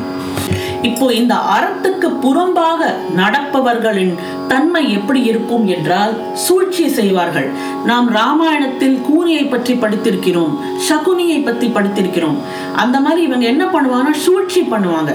இப்போ 0.89 1.05
இந்த 1.19 1.33
அறத்துக்கு 1.55 2.07
புறம்பாக 2.23 2.87
நடப்பவர்களின் 3.17 4.13
தன்மை 4.51 4.81
எப்படி 4.97 5.19
இருக்கும் 5.31 5.65
என்றால் 5.75 6.13
சூழ்ச்சி 6.45 6.85
செய்வார்கள். 6.97 7.47
நாம் 7.89 8.07
ராமாயணத்தில் 8.17 8.97
கூனியை 9.07 9.43
பற்றி 9.49 9.73
படித்திருக்கிறோம் 9.83 10.53
சகுனியை 10.89 11.39
பற்றி 11.47 11.67
படித்திருக்கிறோம். 11.77 12.37
அந்த 12.83 12.99
மாதிரி 13.05 13.21
இவங்க 13.27 13.45
என்ன 13.53 13.65
பண்ணுவாங்கன்னா 13.75 14.15
சூழ்ச்சி 14.25 14.63
பண்ணுவாங்க. 14.73 15.13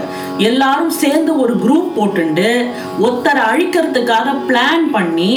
எல்லாரும் 0.50 0.94
சேர்ந்து 1.02 1.34
ஒரு 1.44 1.56
குரூப் 1.64 1.94
போட்டுண்டு 1.98 2.48
ஒத்தரை 3.08 3.44
அழிக்கிறதுக்காக 3.52 4.36
பிளான் 4.50 4.86
பண்ணி 4.96 5.32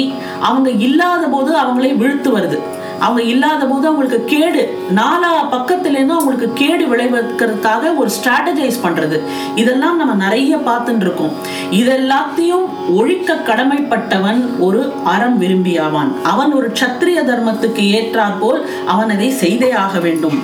அவங்க 0.49 0.69
இல்லாத 0.87 1.23
போது 1.35 1.53
அவங்களே 1.63 1.93
வீழ்த்து 2.03 2.31
வருது. 2.37 2.59
அவங்க 2.99 3.21
இல்லாத 3.33 3.61
போது 3.65 3.85
அவங்களுக்கு 3.87 4.19
கேடு. 4.33 4.63
நாலா 4.99 5.31
பக்கத்துலேருந்து 5.55 6.15
அவங்களுக்கு 6.17 6.49
கேடு 6.61 6.85
விளைவிக்கிறதுக்காக 6.91 7.91
ஒரு 8.01 8.09
ஸ்ட்ராட்டஜைஸ் 8.17 8.79
பண்றது. 8.85 9.19
இதெல்லாம் 9.55 9.99
நம்ம 10.01 10.15
நிறைய 10.25 10.55
பார்த்துட்டு 10.69 11.05
இருக்கோம் 11.07 11.35
இதெல்லாத்தையும் 11.79 12.65
ஒழிக்க 12.99 13.37
கடமைப்பட்டவன் 13.49 14.41
ஒரு 14.67 14.81
அறம் 15.13 15.37
விரும்பியாவான். 15.41 16.11
அவன் 16.23 16.53
ஒரு 16.53 16.69
சத்திரிய 16.81 17.21
தர்மத்துக்கு 17.31 17.83
ஏற்றாற்போல் 17.99 18.61
அவன் 18.85 19.13
அதை 19.15 19.29
செய்தே 19.43 19.71
ஆக 19.85 19.99
வேண்டும். 19.99 20.37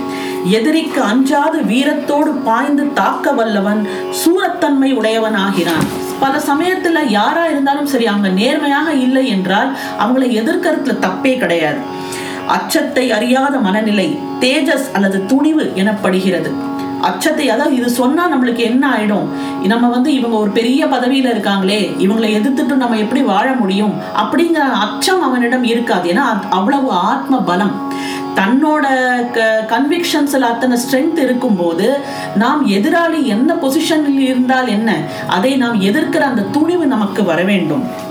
எதிரிக்கு 0.57 1.01
அஞ்சாது 1.11 1.59
வீரத்தோடு 1.69 2.31
பாய்ந்து 2.47 2.83
தாக்க 2.93 3.31
வல்லவன் 3.31 3.81
சூரத்தன்மை 4.21 4.89
உடையவன் 4.99 5.37
ஆகிறான். 5.45 5.85
பல 6.19 6.33
சமயத்துல 6.49 6.99
யாரா 7.09 7.45
இருந்தாலும் 7.45 7.89
சரி 7.93 8.05
அவங்க 8.11 8.29
நேர்மையாக 8.41 8.89
இல்லை 9.05 9.23
என்றால் 9.27 9.71
அவங்களை 10.03 10.27
எதிர்க்கறதுல 10.41 10.93
தப்பே 11.05 11.33
கிடையாது. 11.37 11.81
அச்சத்தை 12.47 13.11
அறியாத 13.11 13.57
மனநிலை 13.57 14.19
தேஜஸ் 14.39 14.87
அல்லது 14.93 15.25
துணிவு 15.25 15.71
எனப்படுகிறது. 15.75 16.51
அச்சத்தை 17.01 17.49
அதாவது 17.49 17.75
இது 17.75 17.89
சொன்னா 17.89 18.23
நம்மளுக்கு 18.33 18.57
என்ன 18.57 18.89
ஆயிடும்? 18.89 19.27
நம்ம 19.67 19.87
வந்து 19.87 20.13
இவங்க 20.13 20.37
ஒரு 20.37 20.49
பெரிய 20.49 20.85
பதவியில 20.85 21.31
இருக்காங்களே 21.33 21.79
இவங்களை 21.99 22.29
எதிர்த்துட்டு 22.37 22.75
நம்ம 22.75 22.97
எப்படி 22.97 23.21
வாழ 23.21 23.53
முடியும்? 23.53 23.93
அப்படிங்கிற 24.17 24.63
அச்சம் 24.85 25.21
அவனிடம் 25.21 25.63
இருக்காது. 25.63 26.13
ஏன்னா 26.13 26.49
அவ்வளவு 26.49 26.91
ஆத்ம 26.91 27.41
பலம். 27.41 27.93
தன்னோட 28.35 28.85
கன்விக்ஷன்ஸ்ல 29.71 30.39
அத்தனை 30.39 30.77
ஸ்ட்ரென்த் 30.77 31.17
இருக்கும்போது 31.17 31.99
நாம் 32.35 32.67
எதிராளி 32.67 33.23
என்ன 33.23 33.53
பொசிஷனில் 33.53 34.19
இருந்தால் 34.19 34.67
என்ன 34.67 34.97
அதை 35.27 35.55
நாம் 35.55 35.81
எதிர்க்கிற 35.81 36.17
அந்த 36.17 36.41
துணிவு 36.41 36.85
நமக்கு 36.85 37.23
வர 37.23 37.43
வேண்டும். 37.43 38.04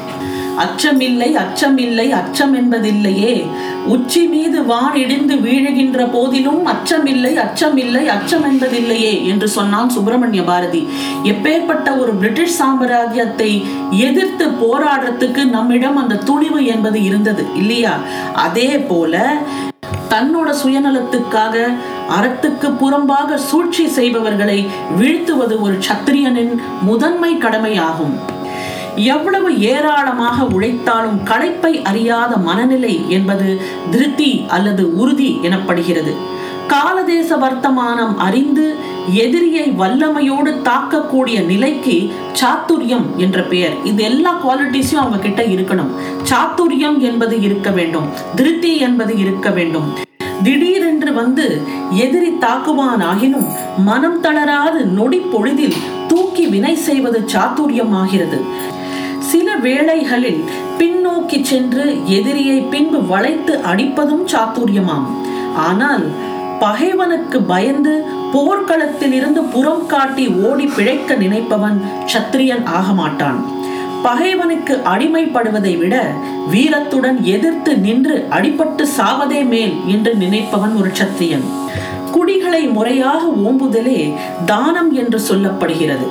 அச்சமில்லை 0.59 1.29
அச்சமில்லை 1.37 2.11
அச்சம் 2.11 2.55
என்பதில்லையே 2.55 3.47
உச்சி 3.87 4.23
மீது 4.27 4.65
வான் 4.65 4.95
இடிந்து 4.95 5.35
வீழுகின்ற 5.35 6.11
போதிலும் 6.13 6.67
அச்சமில்லை 6.67 7.33
அச்சமில்லை 7.37 8.07
அச்சம் 8.07 8.45
என்பதில்லையே 8.45 9.25
என்று 9.25 9.49
சொன்னான் 9.49 9.89
சுப்பிரமணிய 9.89 10.45
பாரதி. 10.45 10.89
எப்பேற்பட்ட 11.23 11.99
ஒரு 11.99 12.15
பிரிட்டிஷ் 12.15 12.63
சாம்ராஜ்யத்தை 12.63 13.65
எதிர்த்து 13.91 14.47
போராடுறதுக்கு 14.49 15.45
நம்மிடம் 15.49 15.97
அந்த 15.97 16.15
துணிவு 16.15 16.67
என்பது 16.67 17.03
இருந்தது 17.03 17.47
இல்லையா? 17.55 17.97
அதே 18.35 18.79
போல 18.79 19.35
தன்னோட 20.09 20.55
சுயநலத்துக்காக 20.65 21.75
அறத்துக்கு 22.09 22.69
புறம்பாக 22.81 23.35
சூழ்ச்சி 23.35 23.89
செய்பவர்களை 23.89 24.67
வீழ்த்துவது 24.99 25.61
ஒரு 25.61 25.79
சத்திரியனின் 25.89 26.55
முதன்மை 26.83 27.39
கடமையாகும். 27.39 28.43
எவ்வளவு 28.97 29.61
ஏராளமாக 29.61 30.45
உழைத்தாலும் 30.45 31.19
களைப்பை 31.25 31.83
அறியாத 31.83 32.37
மனநிலை 32.37 33.11
என்பது 33.11 33.61
திருப்தி 33.91 34.45
அல்லது 34.49 34.97
உறுதி 34.97 35.39
எனப்படுகிறது. 35.43 36.15
காலதேச 36.69 37.37
வர்த்தமானம் 37.37 38.17
அறிந்து 38.17 38.75
எதிரியை 39.13 39.71
வல்லமையோடு 39.71 40.55
தாக்கக்கூடிய 40.63 41.45
நிலைக்கு 41.45 42.13
சாத்துரியம் 42.41 43.17
என்ற 43.17 43.43
பெயர். 43.43 43.75
இது 43.85 44.03
எல்லா 44.03 44.39
குவாலிட்டிஸும் 44.45 44.95
அவங்க 44.95 45.19
கிட்ட 45.19 45.43
இருக்கணும். 45.43 45.91
சாத்துரியம் 46.31 46.99
என்பது 46.99 47.41
இருக்க 47.41 47.71
வேண்டும். 47.71 48.09
திருப்தி 48.35 48.77
என்பது 48.77 49.19
இருக்க 49.19 49.51
வேண்டும். 49.51 49.93
திடீரென்று 50.43 51.13
வந்து 51.13 51.63
எதிரி 51.91 52.31
தாக்குவான் 52.31 53.03
ஆகினும் 53.03 53.47
மனம் 53.79 54.21
தளராது 54.21 54.85
நொடி 54.85 55.19
பொழுதில் 55.19 55.75
தூக்கி 56.09 56.47
வினை 56.47 56.75
செய்வது 56.75 57.25
சாத்துரியம் 57.33 57.91
ஆகிறது. 57.91 58.45
வேளைகளில் 59.65 60.43
பின்னோக்கி 60.79 61.39
சென்று 61.51 61.85
எதிரியை 62.17 62.59
பின்பு 62.73 62.99
வளைத்து 63.13 63.55
அடிப்பதும் 63.71 64.25
சாத்துரியமாம். 64.33 65.09
ஆனால் 65.69 66.05
பகைவனுக்கு 66.63 67.39
பயந்து 67.53 67.95
போர்க்களத்தில் 68.35 69.15
இருந்து 69.19 69.41
புறம் 69.55 69.85
காட்டி 69.87 70.25
ஓடி 70.49 70.67
பிழைக்க 70.77 71.15
நினைப்பவன் 71.15 71.79
சத்திரியன் 72.13 72.65
ஆக 72.79 72.87
மாட்டான் 73.01 73.39
பகைவனுக்கு 74.07 74.75
அடிமைப்படுவதை 74.93 75.75
விட 75.79 75.95
வீரத்துடன் 76.53 77.19
எதிர்த்து 77.35 77.73
நின்று 77.85 78.17
அடிபட்டு 78.37 78.85
சாவதே 78.97 79.41
மேல் 79.53 79.75
என்று 79.95 80.13
நினைப்பவன் 80.23 80.75
ஒரு 80.81 80.91
சத்திரியன். 81.01 81.47
குடிகளை 82.11 82.63
முறையாக 82.77 83.23
ஓம்புதலே 83.47 84.01
தானம் 84.51 84.93
என்று 85.03 85.21
சொல்லப்படுகிறது. 85.29 86.07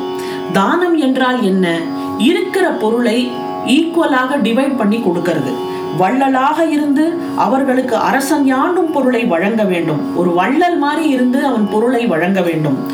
தானம் 0.51 0.97
என்றால் 0.97 1.43
என்ன? 1.43 1.77
இருக்கிற 2.17 2.69
பொருளை 2.69 3.32
ஈக்குவலாக 3.65 4.38
டிவைட் 4.43 4.77
பண்ணி 4.77 4.99
கொடுக்கிறது. 4.99 5.53
வள்ளலாக 5.97 6.65
இருந்து 6.65 7.17
அவர்களுக்கு 7.36 7.95
அரசன் 7.95 8.45
யாண்டும் 8.45 8.91
பொருளை 8.91 9.25
வழங்க 9.25 9.63
வேண்டும். 9.63 10.15
ஒரு 10.15 10.34
வள்ளல் 10.34 10.77
மாதிரி 10.77 11.10
இருந்து 11.10 11.45
அவன் 11.45 11.69
பொருளை 11.71 12.06
வழங்க 12.06 12.41
வேண்டும். 12.41 12.91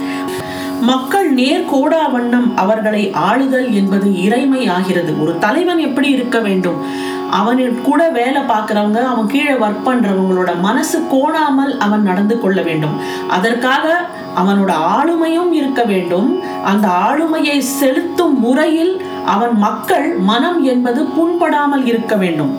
மக்கள் 0.82 1.34
நேர்கோடா 1.34 2.12
வண்ணம் 2.12 2.58
அவர்களை 2.58 3.12
ஆளுதல் 3.12 3.74
என்பது 3.74 4.10
இறைமை 4.24 4.70
ஆகிறது. 4.70 5.22
ஒரு 5.22 5.38
தலைவன் 5.40 5.78
எப்படி 5.78 6.10
இருக்க 6.10 6.40
வேண்டும்? 6.40 7.08
அவனின் 7.32 7.82
கூட 7.82 8.10
வேலை 8.10 8.42
பார்க்குறவங்க 8.42 9.04
அவன் 9.04 9.28
கீழே 9.28 9.52
ஒர்க் 9.52 9.86
பண்றவங்களோட 9.86 10.60
மனசு 10.60 11.04
கோணாமல் 11.12 11.78
அவன் 11.78 12.02
நடந்து 12.02 12.40
கொள்ள 12.40 12.62
வேண்டும். 12.62 13.00
அதற்காக 13.30 14.06
அவனோட 14.40 14.72
ஆளுமையும் 14.96 15.52
இருக்க 15.52 15.84
வேண்டும். 15.84 16.30
அந்த 16.64 16.88
ஆளுமையை 17.06 17.58
செலுத்தும் 17.80 18.40
முறையில் 18.40 18.94
அவன் 19.26 19.56
மக்கள் 19.58 20.08
மனம் 20.30 20.60
என்பது 20.64 21.02
புண்படாமல் 21.18 21.86
இருக்க 21.86 22.16
வேண்டும். 22.16 22.52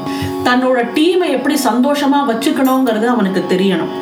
தன்னோட 0.45 0.79
டீமை 0.97 1.29
எப்படி 1.37 1.57
சந்தோஷமா 1.65 2.21
வச்சுக்கணுங்கிறது 2.31 3.07
அவனுக்கு 3.15 3.43
தெரியணும். 3.49 3.93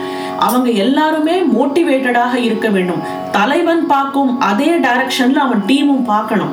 அவங்க 0.47 0.71
எல்லாருமே 0.71 1.37
மோட்டிவேட்டடாக 1.55 2.35
இருக்க 2.49 2.69
வேண்டும். 2.69 3.01
தலைவன் 3.33 3.87
பார்க்கும் 3.87 4.41
அதே 4.41 4.71
டைரக்ஷன்ல 4.79 5.41
அவன் 5.47 5.63
டீமும் 5.67 6.05
பார்க்கணும். 6.05 6.53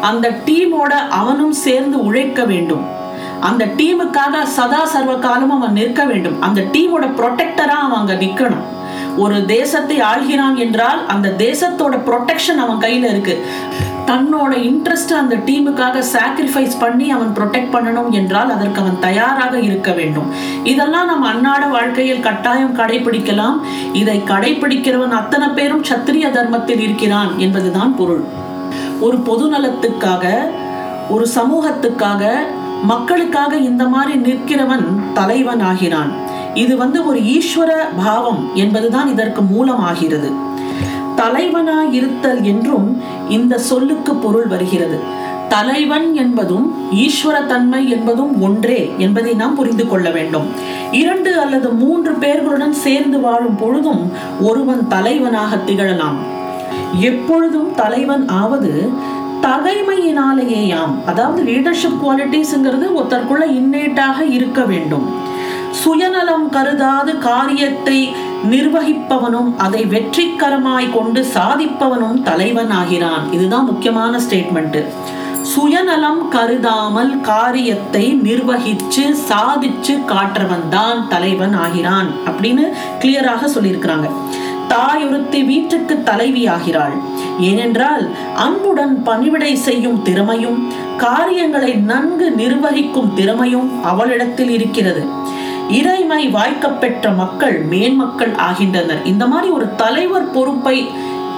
அந்த 0.00 0.26
டீமோட 0.46 0.92
அவனும் 1.20 1.52
சேர்ந்து 1.66 1.96
உழைக்க 2.04 2.44
வேண்டும். 2.44 2.84
அந்த 3.48 3.64
டீமுக்காக 3.78 4.42
சதா 4.56 4.80
சர்வ 4.84 5.12
காலம் 5.14 5.50
அவன் 5.50 5.72
நிற்க 5.72 6.04
வேண்டும். 6.04 6.42
அந்த 6.42 6.60
டீமோட 6.60 7.04
ப்ரொடெக்டரா 7.18 7.76
அவன் 7.86 8.00
அங்க 8.00 8.14
நிக்கணும். 8.14 8.64
ஒரு 9.16 9.44
தேசத்தை 9.46 10.00
ஆள்கிறான் 10.00 10.56
என்றால் 10.56 11.06
அந்த 11.06 11.34
தேசத்தோட 11.38 11.94
ப்ரொடெக்ஷன் 12.08 12.62
அவன் 12.64 12.78
கையில 12.78 13.08
இருக்கு. 13.10 13.36
தன்னோட 14.06 14.52
இன்ட்ரெஸ்ட் 14.68 15.12
அந்த 15.12 15.36
டீமுக்காக 15.36 16.02
சாக்ரிஃபைஸ் 16.12 16.78
பண்ணி 16.78 17.10
அவன் 17.10 17.32
ப்ரொடெக்ட் 17.36 17.72
பண்ணணும் 17.72 18.10
என்றால் 18.10 18.50
அதற்கு 18.50 18.80
அவன் 18.80 18.98
தயாராக 18.98 19.60
இருக்க 19.60 19.92
வேண்டும். 19.92 20.32
இதெல்லாம் 20.64 21.06
நம்ம 21.06 21.32
அன்னாட 21.32 21.70
வாழ்க்கையில் 21.70 22.20
கட்டாயம் 22.20 22.76
கடைபிடிக்கலாம் 22.76 23.58
இதை 23.92 24.22
கடைபிடிக்கிறவன் 24.26 25.18
அத்தனை 25.20 25.48
பேரும் 25.48 25.84
சத்திரிய 25.84 26.30
தர்மத்தில் 26.30 26.80
இருக்கிறான் 26.80 27.38
என்பதுதான் 27.38 27.96
பொருள். 27.96 28.24
ஒரு 29.00 29.18
பொது 29.18 29.48
நலத்துக்காக 29.48 30.50
ஒரு 31.08 31.26
சமூகத்துக்காக 31.34 32.32
மக்களுக்காக 32.82 33.56
இந்த 33.56 33.84
மாதிரி 33.84 34.18
நிற்கிறவன் 34.18 34.84
தலைவன் 35.14 35.60
ஆகிறான். 35.60 36.12
இது 36.54 36.76
வந்து 36.76 37.06
ஒரு 37.06 37.20
ஈஸ்வர 37.20 37.70
பாவம் 38.04 38.50
என்பதுதான் 38.54 39.08
இதற்கு 39.08 39.42
மூலமாகிறது. 39.42 40.30
தலைவனாயிருத்தல் 41.16 42.42
என்றும் 42.42 43.02
இந்த 43.28 43.58
சொல்லுக்கு 43.58 44.14
பொருள் 44.14 44.46
வருகிறது. 44.46 44.98
தலைவன் 45.48 46.14
என்பதும் 46.14 46.74
ஈஸ்வர 46.94 47.46
தன்மை 47.46 47.90
என்பதும் 47.90 48.42
ஒன்றே 48.42 48.92
என்பதை 48.98 49.34
நாம் 49.34 49.54
புரிந்து 49.54 49.88
கொள்ள 49.88 50.10
வேண்டும். 50.10 50.46
இரண்டு 50.92 51.40
அல்லது 51.40 51.70
மூன்று 51.70 52.12
பேர்களுடன் 52.12 52.70
சேர்ந்து 52.70 53.20
வாழும் 53.20 53.56
பொழுதும் 53.56 54.12
ஒருவன் 54.40 54.88
தலைவனாக 54.88 55.56
திகழலாம். 55.56 56.16
எப்பொழுதும் 56.98 57.74
தலைவன் 57.74 58.28
ஆவது 58.28 58.90
தகைமையினாலேயாம் 59.42 61.04
அதாவது 61.06 61.42
லீடர்ஷிப் 61.42 62.00
குவாலிட்டிஸ்ங்கிறது 62.04 62.86
ஒருத்தருக்குள்ள 62.96 63.44
இன்னேட்டாக 63.44 64.30
இருக்க 64.30 64.64
வேண்டும். 64.64 65.28
சுயநலம் 65.72 66.50
கருதாது 66.50 67.18
காரியத்தை 67.18 67.98
நிர்வகிப்பவனும் 68.50 69.50
அதை 69.58 69.82
வெற்றிகரமாய் 69.84 70.88
கொண்டு 70.90 71.20
சாதிப்பவனும் 71.34 72.22
தலைவன் 72.22 72.70
ஆகிறான் 72.70 73.32
இதுதான் 73.32 73.64
முக்கியமான 73.64 74.18
ஸ்டேட்மெண்ட் 74.18 74.80
சுயநலம் 75.42 76.28
கருதாமல் 76.28 77.20
காரியத்தை 77.20 78.04
நிர்வகிச்சு 78.26 79.04
சாதிச்சு 79.28 79.94
காற்றவன் 80.06 80.68
தான் 80.68 81.08
தலைவன் 81.08 81.54
ஆகிறான் 81.54 82.10
அப்படின்னு 82.26 82.64
கிளியராக 83.02 83.48
சொல்லியிருக்கிறாங்க. 83.54 84.08
தாயொருத்தி 84.68 85.44
வீட்டுக்கு 85.44 86.02
தலைவி 86.02 86.46
ஆகிறாள் 86.46 86.94
ஏனென்றால் 87.38 88.04
அன்புடன் 88.34 89.02
பணிவிடை 89.02 89.56
செய்யும் 89.56 90.02
திறமையும் 90.02 90.60
காரியங்களை 90.96 91.72
நன்கு 91.74 92.30
நிர்வகிக்கும் 92.30 93.14
திறமையும் 93.14 93.84
அவளிடத்தில் 93.84 94.50
இருக்கிறது. 94.50 95.02
இறைமை 95.70 96.28
வாய்க்கப்பெற்ற 96.30 97.14
மக்கள் 97.16 97.62
மேன்மக்கள் 97.62 98.34
ஆகின்றனர். 98.34 99.04
இந்த 99.04 99.26
மாதிரி 99.26 99.50
ஒரு 99.50 99.74
தலைவர் 99.74 100.30
பொறுப்பை 100.30 100.88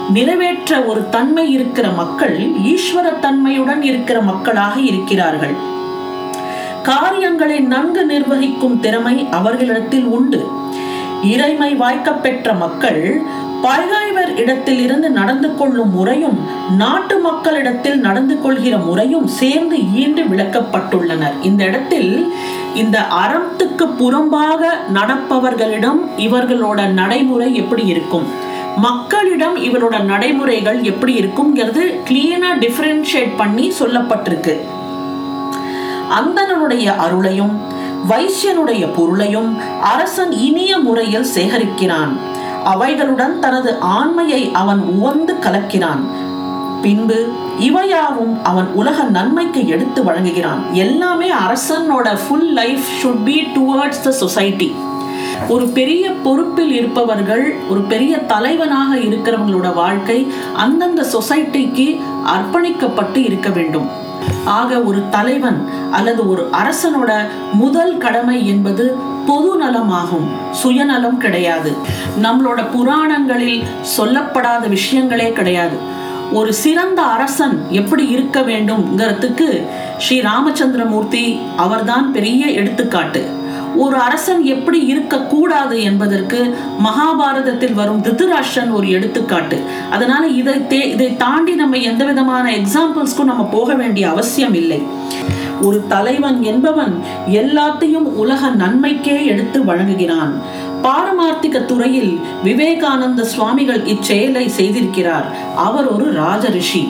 நிறைவேற்ற 0.09 0.81
ஒரு 0.81 1.09
தன்மை 1.09 1.51
இருக்கிற 1.51 1.87
மக்கள் 1.89 2.37
ஈஸ்வர 2.71 3.19
தன்மையுடன் 3.19 3.81
இருக்கிற 3.81 4.21
மக்களாக 4.21 4.79
இருக்கிறார்கள். 4.79 5.55
காரியங்களை 6.83 7.59
நன்கு 7.59 8.05
நிர்வகிக்கும் 8.05 8.79
திறமை 8.79 9.27
அவர்களிடத்தில் 9.31 10.05
உண்டு. 10.05 10.41
இறைமை 11.23 11.75
வாய்க்கப்பெற்ற 11.75 12.53
மக்கள் 12.53 13.21
பகைவர் 13.65 14.31
இடத்தில் 14.41 14.81
இருந்து 14.85 15.09
நடந்து 15.09 15.49
கொள்ளும் 15.55 15.91
முறையும் 15.91 16.37
நாட்டு 16.77 17.15
மக்களிடத்தில் 17.19 17.99
நடந்து 18.05 18.35
கொள்கிற 18.41 18.77
முறையும் 18.77 19.27
சேர்ந்து 19.27 19.77
ஈண்டு 20.01 20.23
விளக்கப்பட்டுள்ளனர். 20.23 21.35
இந்த 21.41 21.63
இடத்தில் 21.63 22.33
இந்த 22.81 22.97
அறத்துக்கு 23.21 23.85
புறம்பாக 23.99 24.61
நடப்பவர்களிடம் 24.93 26.01
இவர்களோட 26.17 26.87
நடைமுறை 26.99 27.55
எப்படி 27.55 27.85
இருக்கும்? 27.85 28.27
மக்களிடம் 28.77 29.55
இவரோட 29.55 29.95
நடைமுறைகள் 30.03 30.81
எப்படி 30.81 31.13
இருக்கும்ங்கிறது 31.21 31.83
கிளீனா 32.09 32.51
டிஃபரன்ஷியேட் 32.63 33.37
பண்ணி 33.37 33.73
சொல்லப்பட்டிருக்கு. 33.79 34.55
அந்தனனுடைய 36.19 36.85
அருளையும் 37.05 37.55
வைசியனுடைய 38.09 38.83
பொருளையும் 38.95 39.49
அரசன் 39.81 40.31
இனிய 40.31 40.77
முறையில் 40.77 41.31
சேகரிக்கிறான். 41.35 42.13
அவைகளுடன் 42.63 43.39
தனது 43.39 43.79
ஆண்மையை 43.79 44.51
அவன் 44.53 44.81
உவந்து 44.81 45.33
கலக்கிறான். 45.41 46.03
பின்பு 46.81 47.31
இவையாவும் 47.59 48.43
அவன் 48.43 48.67
உலக 48.73 49.03
நன்மைக்கு 49.03 49.67
எடுத்து 49.67 50.03
வழங்குகிறான். 50.03 50.71
எல்லாமே 50.71 51.29
அரசனோட 51.31 52.17
full 52.27 52.53
life 52.53 52.85
should 53.03 53.23
be 53.23 53.47
towards 53.55 54.03
the 54.03 54.11
society 54.11 54.75
ஒரு 55.49 55.67
பெரிய 55.67 56.11
பொறுப்பில் 56.11 56.71
இருப்பவர்கள் 56.71 57.55
ஒரு 57.69 57.81
பெரிய 57.81 58.17
தலைவனாக 58.17 58.95
இருக்கிறவங்களோட 58.95 59.73
வாழ்க்கை 59.73 60.27
அந்தந்த 60.55 61.05
சொசைட்டிக்கு 61.13 61.99
அர்ப்பணிக்கப்பட்டு 62.25 63.17
இருக்க 63.17 63.49
வேண்டும். 63.49 63.87
ஆக 64.45 64.81
ஒரு 64.81 65.03
தலைவன் 65.09 65.69
அல்லது 65.91 66.29
ஒரு 66.29 66.49
அரசனோட 66.51 67.25
முதல் 67.53 67.97
கடமை 67.97 68.47
என்பது 68.47 68.95
பொது 69.27 69.63
நலமாகும் 69.63 70.51
சுயநலம் 70.51 71.17
கிடையாது. 71.17 71.71
நம்மளோட 72.21 72.71
புராணங்களில் 72.71 73.63
சொல்லப்படாத 73.97 74.67
விஷயங்களே 74.67 75.33
கிடையாது. 75.33 75.77
ஒரு 76.33 76.53
சிறந்த 76.53 77.01
அரசன் 77.01 77.65
எப்படி 77.69 78.07
இருக்க 78.07 78.41
வேண்டும்ங்கிறதுக்கு 78.41 79.67
ஸ்ரீ 79.97 80.21
ராமச்சந்திரமூர்த்தி 80.21 81.39
அவர்தான் 81.57 82.11
பெரிய 82.11 82.45
எடுத்துக்காட்டு. 82.47 83.27
ஒரு 83.75 83.95
அரசன் 83.95 84.43
எப்படி 84.43 84.85
இருக்கக்கூடாது 84.85 85.83
என்பதற்கு 85.83 86.57
மகாபாரதத்தில் 86.83 87.73
வரும் 87.73 88.01
திருதராஷ்டிரன் 88.01 88.71
ஒரு 88.71 88.89
எடுத்துக்காட்டு. 88.89 89.61
அதனால 89.91 90.27
இதை 90.27 90.53
தே 90.53 90.91
இதை 90.91 91.17
தாண்டி 91.17 91.53
நம்ம 91.53 91.77
எந்த 91.77 92.05
விதமான 92.05 92.51
எக்ஸாம்பிள்ஸ்க்கும் 92.51 93.23
நம்ம 93.23 93.43
போக 93.43 93.73
வேண்டிய 93.73 94.09
அவசியம் 94.09 94.53
இல்லை. 94.53 94.81
ஒரு 95.61 95.83
தலைவன் 95.87 96.43
என்பவன் 96.43 97.01
எல்லாத்தையும் 97.27 98.07
உலக 98.15 98.49
நன்மைக்கே 98.49 99.25
எடுத்து 99.25 99.61
வழங்குகிறான். 99.61 100.31
பாரமார்த்திக 100.83 101.65
துறையில் 101.65 102.19
விவேகானந்த 102.43 103.25
சுவாமிகள் 103.25 103.81
இச்செயலை 103.81 104.49
செய்திருக்கிறார். 104.57 105.25
அவர் 105.55 105.93
ஒரு 105.93 106.13
ராஜரிஷி 106.13 106.89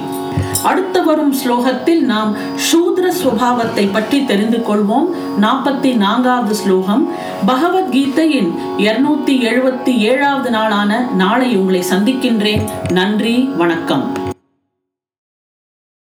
அடுத்து 0.63 1.03
வரும் 1.03 1.33
ஸ்லோகத்தில் 1.33 1.99
நாம் 1.99 2.35
சூத்ர 2.35 3.11
சுவாவத்தை 3.23 3.89
பற்றி 3.93 4.25
தெரிந்து 4.25 4.57
கொள்வோம். 4.57 5.07
நாற்பத்தி 5.41 5.95
நான்காவது 5.95 6.55
ஸ்லோகம். 6.55 7.09
பகவத்கீதையின் 7.47 8.51
இருநூத்தி 8.77 9.41
எழுபத்தி 9.41 9.97
ஏழாவது 9.97 10.49
நாளான 10.49 11.09
நாளை 11.15 11.55
உங்களை 11.55 11.83
சந்திக்கின்றேன். 11.89 12.91
நன்றி 12.91 13.49
வணக்கம். 13.57 14.22